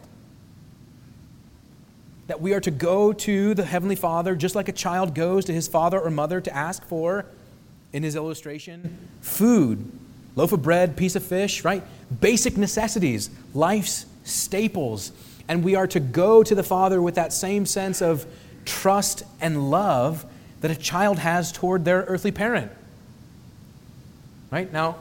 that 2.29 2.39
we 2.39 2.53
are 2.53 2.59
to 2.59 2.69
go 2.69 3.11
to 3.11 3.55
the 3.55 3.65
Heavenly 3.65 3.95
Father 3.95 4.35
just 4.35 4.53
like 4.53 4.69
a 4.69 4.71
child 4.71 5.15
goes 5.15 5.45
to 5.45 5.53
his 5.53 5.67
father 5.67 5.99
or 5.99 6.11
mother 6.11 6.39
to 6.39 6.55
ask 6.55 6.85
for, 6.85 7.25
in 7.91 8.03
his 8.03 8.15
illustration, 8.15 9.09
food, 9.19 9.91
loaf 10.35 10.51
of 10.51 10.61
bread, 10.61 10.95
piece 10.95 11.15
of 11.15 11.23
fish, 11.23 11.65
right? 11.65 11.81
Basic 12.21 12.55
necessities, 12.55 13.31
life's 13.55 14.05
staples. 14.25 15.11
And 15.47 15.63
we 15.63 15.73
are 15.73 15.87
to 15.87 15.99
go 15.99 16.43
to 16.43 16.53
the 16.53 16.61
Father 16.61 17.01
with 17.01 17.15
that 17.15 17.33
same 17.33 17.65
sense 17.65 17.99
of 17.99 18.27
trust 18.63 19.23
and 19.41 19.71
love 19.71 20.23
that 20.61 20.69
a 20.69 20.75
child 20.75 21.17
has 21.17 21.51
toward 21.51 21.83
their 21.83 22.01
earthly 22.03 22.31
parent. 22.31 22.71
Right? 24.51 24.71
Now, 24.71 24.97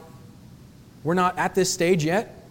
we're 1.03 1.13
not 1.13 1.37
at 1.37 1.53
this 1.53 1.71
stage 1.71 2.03
yet, 2.03 2.43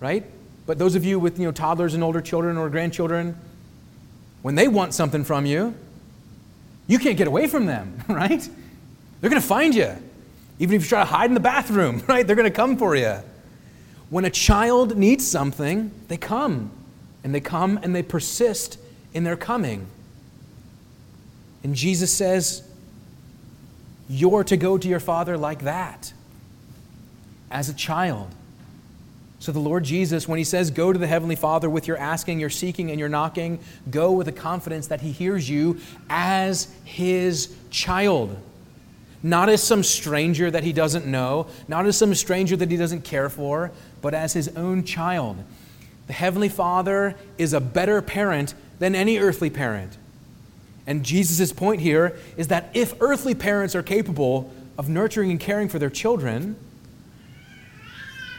right? 0.00 0.22
But 0.66 0.78
those 0.78 0.96
of 0.96 1.04
you 1.06 1.18
with 1.18 1.38
you 1.38 1.46
know, 1.46 1.52
toddlers 1.52 1.94
and 1.94 2.04
older 2.04 2.20
children 2.20 2.58
or 2.58 2.68
grandchildren, 2.68 3.38
when 4.44 4.56
they 4.56 4.68
want 4.68 4.92
something 4.92 5.24
from 5.24 5.46
you, 5.46 5.74
you 6.86 6.98
can't 6.98 7.16
get 7.16 7.26
away 7.26 7.46
from 7.46 7.64
them, 7.64 7.98
right? 8.08 8.46
They're 9.18 9.30
going 9.30 9.40
to 9.40 9.48
find 9.48 9.74
you. 9.74 9.90
Even 10.58 10.76
if 10.76 10.82
you 10.82 10.88
try 10.90 11.00
to 11.00 11.06
hide 11.06 11.30
in 11.30 11.34
the 11.34 11.40
bathroom, 11.40 12.02
right? 12.08 12.26
They're 12.26 12.36
going 12.36 12.44
to 12.44 12.54
come 12.54 12.76
for 12.76 12.94
you. 12.94 13.20
When 14.10 14.26
a 14.26 14.30
child 14.30 14.98
needs 14.98 15.26
something, 15.26 15.90
they 16.08 16.18
come. 16.18 16.70
And 17.24 17.34
they 17.34 17.40
come 17.40 17.80
and 17.82 17.96
they 17.96 18.02
persist 18.02 18.78
in 19.14 19.24
their 19.24 19.34
coming. 19.34 19.86
And 21.62 21.74
Jesus 21.74 22.12
says, 22.12 22.68
You're 24.10 24.44
to 24.44 24.58
go 24.58 24.76
to 24.76 24.86
your 24.86 25.00
father 25.00 25.38
like 25.38 25.62
that, 25.62 26.12
as 27.50 27.70
a 27.70 27.74
child. 27.74 28.28
So, 29.44 29.52
the 29.52 29.58
Lord 29.58 29.84
Jesus, 29.84 30.26
when 30.26 30.38
He 30.38 30.44
says, 30.44 30.70
Go 30.70 30.90
to 30.90 30.98
the 30.98 31.06
Heavenly 31.06 31.36
Father 31.36 31.68
with 31.68 31.86
your 31.86 31.98
asking, 31.98 32.40
your 32.40 32.48
seeking, 32.48 32.90
and 32.90 32.98
your 32.98 33.10
knocking, 33.10 33.58
go 33.90 34.12
with 34.12 34.24
the 34.24 34.32
confidence 34.32 34.86
that 34.86 35.02
He 35.02 35.12
hears 35.12 35.50
you 35.50 35.80
as 36.08 36.74
His 36.86 37.54
child. 37.68 38.38
Not 39.22 39.50
as 39.50 39.62
some 39.62 39.82
stranger 39.82 40.50
that 40.50 40.64
He 40.64 40.72
doesn't 40.72 41.04
know, 41.04 41.46
not 41.68 41.84
as 41.84 41.98
some 41.98 42.14
stranger 42.14 42.56
that 42.56 42.70
He 42.70 42.78
doesn't 42.78 43.04
care 43.04 43.28
for, 43.28 43.70
but 44.00 44.14
as 44.14 44.32
His 44.32 44.48
own 44.56 44.82
child. 44.82 45.36
The 46.06 46.14
Heavenly 46.14 46.48
Father 46.48 47.14
is 47.36 47.52
a 47.52 47.60
better 47.60 48.00
parent 48.00 48.54
than 48.78 48.94
any 48.94 49.18
earthly 49.18 49.50
parent. 49.50 49.98
And 50.86 51.04
Jesus' 51.04 51.52
point 51.52 51.82
here 51.82 52.16
is 52.38 52.48
that 52.48 52.70
if 52.72 52.94
earthly 52.98 53.34
parents 53.34 53.74
are 53.74 53.82
capable 53.82 54.50
of 54.78 54.88
nurturing 54.88 55.30
and 55.30 55.38
caring 55.38 55.68
for 55.68 55.78
their 55.78 55.90
children, 55.90 56.56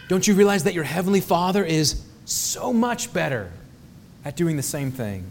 don't 0.08 0.28
you 0.28 0.36
realize 0.36 0.64
that 0.64 0.74
your 0.74 0.84
Heavenly 0.84 1.22
Father 1.22 1.64
is 1.64 2.04
so 2.26 2.72
much 2.72 3.12
better 3.14 3.52
at 4.24 4.36
doing 4.36 4.58
the 4.58 4.64
same 4.64 4.92
thing? 4.92 5.26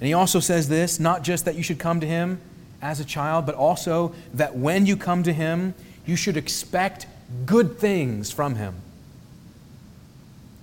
And 0.00 0.06
he 0.06 0.14
also 0.14 0.40
says 0.40 0.68
this 0.68 0.98
not 0.98 1.22
just 1.22 1.44
that 1.44 1.56
you 1.56 1.62
should 1.62 1.78
come 1.78 2.00
to 2.00 2.06
him 2.06 2.40
as 2.80 3.00
a 3.00 3.04
child, 3.04 3.44
but 3.44 3.54
also 3.54 4.14
that 4.34 4.56
when 4.56 4.86
you 4.86 4.96
come 4.96 5.22
to 5.24 5.32
him, 5.32 5.74
you 6.06 6.16
should 6.16 6.36
expect 6.36 7.06
good 7.44 7.78
things 7.78 8.30
from 8.30 8.54
him. 8.54 8.74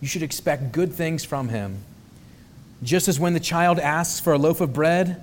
You 0.02 0.08
should 0.08 0.24
expect 0.24 0.72
good 0.72 0.94
things 0.94 1.24
from 1.24 1.50
him. 1.50 1.78
Just 2.84 3.08
as 3.08 3.20
when 3.20 3.34
the 3.34 3.40
child 3.40 3.80
asks 3.80 4.20
for 4.20 4.34
a 4.34 4.38
loaf 4.38 4.62
of 4.62 4.74
bread, 4.74 5.22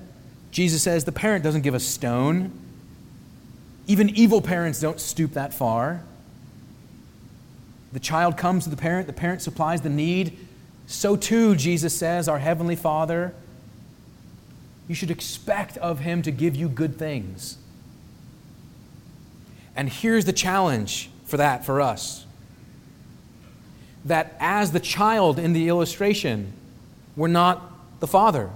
Jesus 0.50 0.82
says 0.82 1.04
the 1.04 1.12
parent 1.12 1.42
doesn't 1.44 1.62
give 1.62 1.74
a 1.74 1.80
stone. 1.80 2.52
Even 3.86 4.10
evil 4.10 4.40
parents 4.40 4.80
don't 4.80 5.00
stoop 5.00 5.32
that 5.32 5.52
far. 5.52 6.02
The 7.94 8.00
child 8.00 8.36
comes 8.36 8.64
to 8.64 8.70
the 8.70 8.76
parent, 8.76 9.06
the 9.06 9.12
parent 9.12 9.40
supplies 9.40 9.80
the 9.80 9.88
need. 9.88 10.36
So 10.88 11.14
too, 11.14 11.54
Jesus 11.54 11.96
says, 11.96 12.28
our 12.28 12.40
Heavenly 12.40 12.74
Father, 12.74 13.32
you 14.88 14.96
should 14.96 15.12
expect 15.12 15.78
of 15.78 16.00
Him 16.00 16.20
to 16.22 16.32
give 16.32 16.56
you 16.56 16.68
good 16.68 16.98
things. 16.98 17.56
And 19.76 19.88
here's 19.88 20.24
the 20.24 20.32
challenge 20.32 21.08
for 21.24 21.36
that 21.36 21.64
for 21.64 21.80
us 21.80 22.26
that 24.04 24.36
as 24.38 24.72
the 24.72 24.80
child 24.80 25.38
in 25.38 25.54
the 25.54 25.68
illustration, 25.68 26.52
we're 27.16 27.28
not 27.28 27.72
the 28.00 28.06
father. 28.06 28.50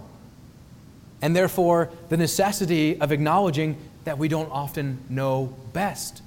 And 1.22 1.34
therefore, 1.34 1.90
the 2.10 2.18
necessity 2.18 3.00
of 3.00 3.12
acknowledging 3.12 3.78
that 4.04 4.18
we 4.18 4.28
don't 4.28 4.50
often 4.50 4.98
know 5.08 5.56
best. 5.72 6.22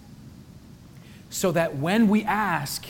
So 1.29 1.51
that 1.51 1.75
when 1.75 2.07
we 2.07 2.23
ask, 2.23 2.87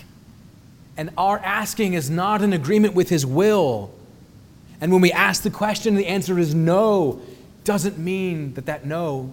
and 0.98 1.10
our 1.18 1.40
asking 1.40 1.94
is 1.94 2.10
not 2.10 2.42
in 2.42 2.54
agreement 2.54 2.94
with 2.94 3.10
His 3.10 3.26
will. 3.26 3.92
And 4.80 4.92
when 4.92 5.02
we 5.02 5.12
ask 5.12 5.44
the 5.44 5.50
question, 5.50 5.96
the 5.96 6.08
answer 6.08 6.38
is 6.40 6.56
no, 6.56 7.22
doesn't 7.64 7.98
mean 7.98 8.56
that 8.56 8.66
that 8.66 8.86
no 8.86 9.32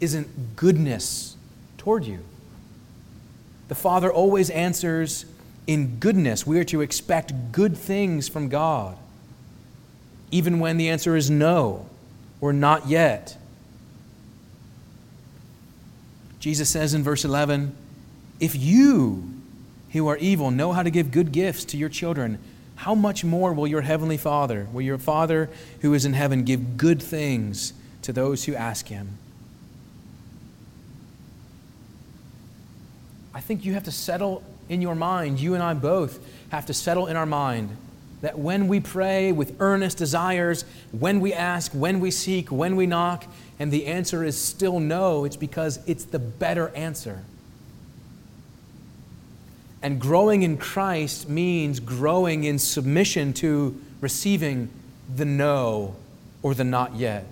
isn't 0.00 0.56
goodness 0.56 1.36
toward 1.76 2.04
you. 2.04 2.20
The 3.68 3.74
Father 3.74 4.10
always 4.10 4.48
answers 4.50 5.26
in 5.66 5.98
goodness. 5.98 6.46
We 6.46 6.58
are 6.58 6.64
to 6.64 6.80
expect 6.80 7.52
good 7.52 7.76
things 7.76 8.28
from 8.28 8.48
God, 8.48 8.96
even 10.30 10.58
when 10.58 10.78
the 10.78 10.88
answer 10.88 11.16
is 11.16 11.30
no 11.30 11.86
or 12.40 12.52
not 12.52 12.88
yet. 12.88 13.36
Jesus 16.40 16.70
says 16.70 16.94
in 16.94 17.02
verse 17.02 17.24
11, 17.24 17.76
If 18.40 18.56
you 18.56 19.37
who 19.92 20.06
are 20.06 20.16
evil 20.18 20.50
know 20.50 20.72
how 20.72 20.82
to 20.82 20.90
give 20.90 21.10
good 21.10 21.32
gifts 21.32 21.64
to 21.66 21.76
your 21.76 21.88
children, 21.88 22.38
how 22.76 22.94
much 22.94 23.24
more 23.24 23.52
will 23.52 23.66
your 23.66 23.80
heavenly 23.80 24.16
Father, 24.16 24.66
will 24.72 24.82
your 24.82 24.98
Father 24.98 25.50
who 25.80 25.94
is 25.94 26.04
in 26.04 26.12
heaven, 26.12 26.44
give 26.44 26.76
good 26.76 27.02
things 27.02 27.72
to 28.02 28.12
those 28.12 28.44
who 28.44 28.54
ask 28.54 28.88
him? 28.88 29.18
I 33.34 33.40
think 33.40 33.64
you 33.64 33.74
have 33.74 33.84
to 33.84 33.92
settle 33.92 34.42
in 34.68 34.82
your 34.82 34.94
mind, 34.94 35.40
you 35.40 35.54
and 35.54 35.62
I 35.62 35.74
both 35.74 36.18
have 36.50 36.66
to 36.66 36.74
settle 36.74 37.06
in 37.06 37.16
our 37.16 37.26
mind 37.26 37.76
that 38.20 38.38
when 38.38 38.68
we 38.68 38.80
pray 38.80 39.32
with 39.32 39.56
earnest 39.60 39.98
desires, 39.98 40.64
when 40.92 41.20
we 41.20 41.32
ask, 41.32 41.72
when 41.72 42.00
we 42.00 42.10
seek, 42.10 42.50
when 42.50 42.76
we 42.76 42.86
knock, 42.86 43.24
and 43.58 43.72
the 43.72 43.86
answer 43.86 44.24
is 44.24 44.40
still 44.40 44.80
no, 44.80 45.24
it's 45.24 45.36
because 45.36 45.78
it's 45.86 46.04
the 46.04 46.18
better 46.18 46.68
answer. 46.70 47.22
And 49.82 50.00
growing 50.00 50.42
in 50.42 50.56
Christ 50.56 51.28
means 51.28 51.80
growing 51.80 52.44
in 52.44 52.58
submission 52.58 53.32
to 53.34 53.80
receiving 54.00 54.70
the 55.14 55.24
no 55.24 55.94
or 56.42 56.54
the 56.54 56.64
not 56.64 56.96
yet. 56.96 57.26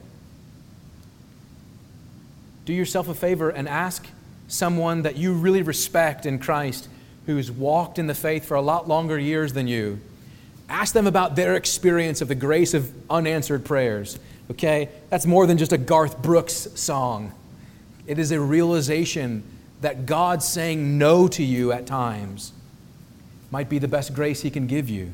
Do 2.64 2.72
yourself 2.72 3.08
a 3.08 3.14
favor 3.14 3.50
and 3.50 3.68
ask 3.68 4.06
someone 4.48 5.02
that 5.02 5.16
you 5.16 5.32
really 5.32 5.62
respect 5.62 6.26
in 6.26 6.38
Christ 6.38 6.88
who's 7.26 7.50
walked 7.50 7.98
in 7.98 8.06
the 8.06 8.14
faith 8.14 8.44
for 8.44 8.54
a 8.54 8.60
lot 8.62 8.86
longer 8.88 9.18
years 9.18 9.52
than 9.52 9.66
you. 9.66 10.00
Ask 10.68 10.94
them 10.94 11.06
about 11.06 11.36
their 11.36 11.54
experience 11.54 12.20
of 12.20 12.28
the 12.28 12.34
grace 12.34 12.74
of 12.74 12.92
unanswered 13.10 13.64
prayers. 13.64 14.18
Okay? 14.50 14.88
That's 15.10 15.26
more 15.26 15.46
than 15.46 15.58
just 15.58 15.72
a 15.72 15.78
Garth 15.78 16.22
Brooks 16.22 16.68
song. 16.74 17.32
It 18.06 18.18
is 18.18 18.30
a 18.30 18.40
realization 18.40 19.42
that 19.80 20.06
God 20.06 20.42
saying 20.42 20.98
no 20.98 21.28
to 21.28 21.42
you 21.42 21.72
at 21.72 21.86
times 21.86 22.52
might 23.50 23.68
be 23.68 23.78
the 23.78 23.88
best 23.88 24.14
grace 24.14 24.42
He 24.42 24.50
can 24.50 24.66
give 24.66 24.88
you. 24.88 25.12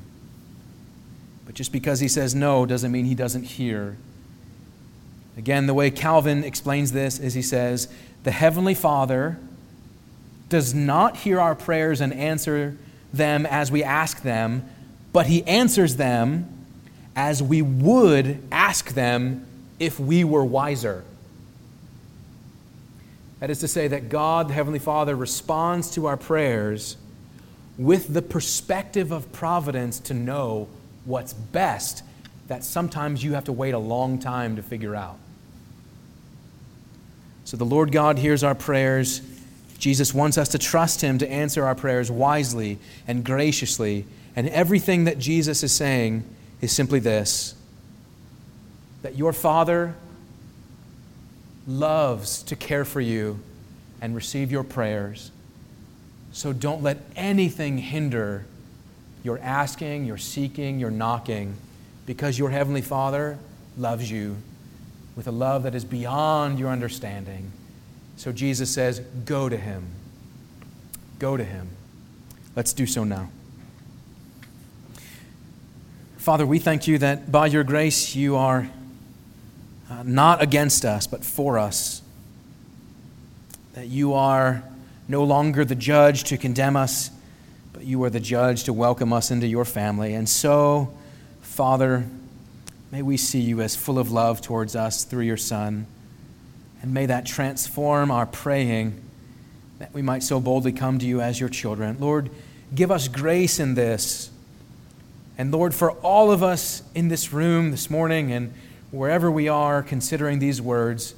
But 1.47 1.55
just 1.55 1.73
because 1.73 2.01
He 2.01 2.09
says 2.09 2.35
no 2.35 2.67
doesn't 2.67 2.93
mean 2.93 3.05
He 3.05 3.15
doesn't 3.15 3.45
hear. 3.45 3.97
Again, 5.37 5.67
the 5.67 5.75
way 5.75 5.91
Calvin 5.91 6.45
explains 6.45 6.93
this 6.93 7.19
is 7.19 7.35
he 7.35 7.43
says, 7.43 7.89
The 8.25 8.31
Heavenly 8.31 8.75
Father 8.75 9.39
does 10.49 10.75
not 10.75 11.17
hear 11.19 11.41
our 11.41 11.55
prayers 11.55 12.01
and 12.01 12.13
answer 12.13 12.77
them 13.13 13.47
as 13.47 13.71
we 13.71 13.83
ask 13.83 14.23
them, 14.23 14.69
but 15.13 15.27
He 15.27 15.43
answers 15.45 15.97
them 15.97 16.49
as 17.17 17.43
we 17.43 17.63
would 17.63 18.43
ask 18.51 18.93
them 18.93 19.47
if 19.79 19.99
we 19.99 20.25
were 20.25 20.45
wiser. 20.45 21.05
That 23.43 23.51
is 23.51 23.59
to 23.59 23.67
say, 23.67 23.89
that 23.89 24.09
God, 24.09 24.51
the 24.51 24.53
Heavenly 24.55 24.79
Father, 24.79 25.17
responds 25.17 25.91
to 25.97 26.07
our 26.07 26.17
prayers 26.17 26.97
with 27.77 28.15
the 28.15 28.23
perspective 28.23 29.11
of 29.11 29.33
providence 29.33 29.99
to 29.99 30.15
know 30.15 30.69
what's 31.05 31.33
best 31.33 32.05
that 32.47 32.63
sometimes 32.63 33.25
you 33.25 33.33
have 33.33 33.43
to 33.47 33.53
wait 33.53 33.75
a 33.75 33.81
long 33.81 34.21
time 34.21 34.55
to 34.55 34.63
figure 34.63 34.95
out. 34.95 35.19
So 37.45 37.57
the 37.57 37.65
Lord 37.65 37.91
God 37.91 38.17
hears 38.17 38.45
our 38.45 38.55
prayers. 38.55 39.23
Jesus 39.77 40.15
wants 40.15 40.39
us 40.39 40.51
to 40.51 40.59
trust 40.59 41.01
Him 41.01 41.19
to 41.19 41.29
answer 41.29 41.65
our 41.65 41.75
prayers 41.75 42.13
wisely 42.13 42.79
and 43.09 43.25
graciously. 43.25 44.07
And 44.37 44.49
everything 44.51 45.03
that 45.03 45.19
Jesus 45.19 45.65
is 45.65 45.73
saying 45.73 46.23
is 46.61 46.71
simply 46.71 47.01
this 47.01 47.57
that 49.03 49.17
your 49.19 49.33
Father 49.33 49.97
loves 51.67 52.43
to 52.45 52.57
care 52.57 52.85
for 52.85 53.01
you 53.01 53.41
and 54.01 54.15
receive 54.15 54.51
your 54.51 54.65
prayers. 54.65 55.31
So 56.33 56.53
don't 56.53 56.83
let 56.83 56.99
anything 57.15 57.79
hinder 57.79 58.47
your 59.23 59.39
asking, 59.39 60.05
your 60.05 60.19
seeking, 60.19 60.81
your 60.81 60.91
knocking, 60.91 61.55
because 62.07 62.39
your 62.39 62.51
Heavenly 62.51 62.83
Father 62.83 63.39
loves 63.77 64.11
you 64.11 64.37
with 65.15 65.27
a 65.27 65.31
love 65.31 65.63
that 65.63 65.75
is 65.75 65.85
beyond 65.85 66.59
your 66.59 66.71
understanding. 66.71 67.53
So 68.17 68.33
Jesus 68.33 68.71
says, 68.71 69.01
Go 69.25 69.49
to 69.49 69.57
Him. 69.57 69.87
Go 71.19 71.37
to 71.37 71.45
Him. 71.45 71.69
Let's 72.57 72.73
do 72.73 72.87
so 72.87 73.05
now. 73.05 73.31
Father, 76.17 76.47
we 76.47 76.59
thank 76.59 76.87
you 76.87 76.99
that 76.99 77.31
by 77.33 77.47
your 77.47 77.65
grace 77.65 78.15
you 78.15 78.37
are 78.37 78.69
uh, 79.93 80.03
not 80.05 80.43
against 80.43 80.85
us, 80.85 81.07
but 81.07 81.23
for 81.23 81.59
us. 81.59 82.01
That 83.75 83.89
you 83.89 84.15
are 84.15 84.63
no 85.07 85.25
longer 85.25 85.65
the 85.65 85.75
judge 85.75 86.25
to 86.25 86.39
condemn 86.39 86.77
us, 86.77 87.11
but 87.73 87.85
you 87.85 88.03
are 88.05 88.11
the 88.11 88.21
judge 88.21 88.65
to 88.65 88.73
welcome 88.73 89.13
us 89.13 89.31
into 89.31 89.47
your 89.47 89.67
family. 89.67 90.15
And 90.15 90.27
so, 90.29 90.93
Father, 91.43 92.07
may 92.91 93.03
we 93.03 93.19
see 93.19 93.41
you 93.41 93.61
as 93.61 93.77
full 93.77 93.99
of 93.99 94.11
love 94.11 94.41
towards 94.41 94.75
us 94.75 95.05
through 95.05 95.25
your 95.25 95.37
Son. 95.37 95.87
And 96.81 96.95
may 96.95 97.07
that 97.07 97.27
transform 97.27 98.11
our 98.11 98.27
praying 98.27 98.99
that 99.79 99.93
we 99.93 100.01
might 100.01 100.23
so 100.23 100.41
boldly 100.41 100.73
come 100.73 100.99
to 101.01 101.07
you 101.07 101.21
as 101.21 101.39
your 101.39 101.49
children. 101.49 101.99
Lord, 102.01 102.31
give 102.75 102.91
us 102.91 103.09
grace 103.09 103.61
in 103.61 103.75
this. 103.75 104.31
And 105.37 105.53
Lord, 105.53 105.75
for 105.75 105.93
all 106.01 106.31
of 106.31 106.43
us 106.43 106.83
in 106.95 107.09
this 107.09 107.33
room 107.33 107.73
this 107.73 107.91
morning 107.91 108.33
and 108.33 108.55
wherever 108.93 109.31
we 109.31 109.49
are 109.49 109.83
considering 109.83 110.39
these 110.39 110.63
words, 110.63 111.15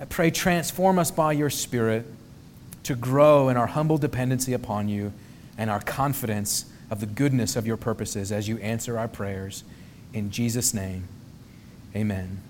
I 0.00 0.06
pray 0.06 0.30
transform 0.30 0.98
us 0.98 1.10
by 1.10 1.32
your 1.32 1.50
Spirit 1.50 2.06
to 2.84 2.94
grow 2.94 3.50
in 3.50 3.58
our 3.58 3.66
humble 3.66 3.98
dependency 3.98 4.54
upon 4.54 4.88
you 4.88 5.12
and 5.58 5.68
our 5.68 5.80
confidence 5.80 6.64
of 6.90 7.00
the 7.00 7.06
goodness 7.06 7.56
of 7.56 7.66
your 7.66 7.76
purposes 7.76 8.32
as 8.32 8.48
you 8.48 8.56
answer 8.58 8.98
our 8.98 9.08
prayers. 9.08 9.64
In 10.14 10.30
Jesus' 10.30 10.72
name, 10.72 11.06
amen. 11.94 12.40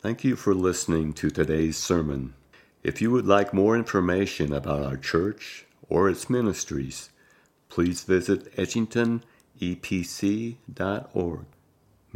Thank 0.00 0.24
you 0.24 0.34
for 0.34 0.54
listening 0.54 1.12
to 1.14 1.30
today's 1.30 1.76
sermon. 1.76 2.34
If 2.82 3.00
you 3.00 3.12
would 3.12 3.26
like 3.26 3.54
more 3.54 3.76
information 3.76 4.52
about 4.52 4.82
our 4.82 4.96
church 4.96 5.66
or 5.88 6.10
its 6.10 6.28
ministries, 6.28 7.10
please 7.68 8.02
visit 8.02 8.52
edgingtonepc.org. 8.56 11.44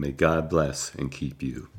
May 0.00 0.12
God 0.12 0.48
bless 0.48 0.94
and 0.94 1.10
keep 1.10 1.42
you. 1.42 1.70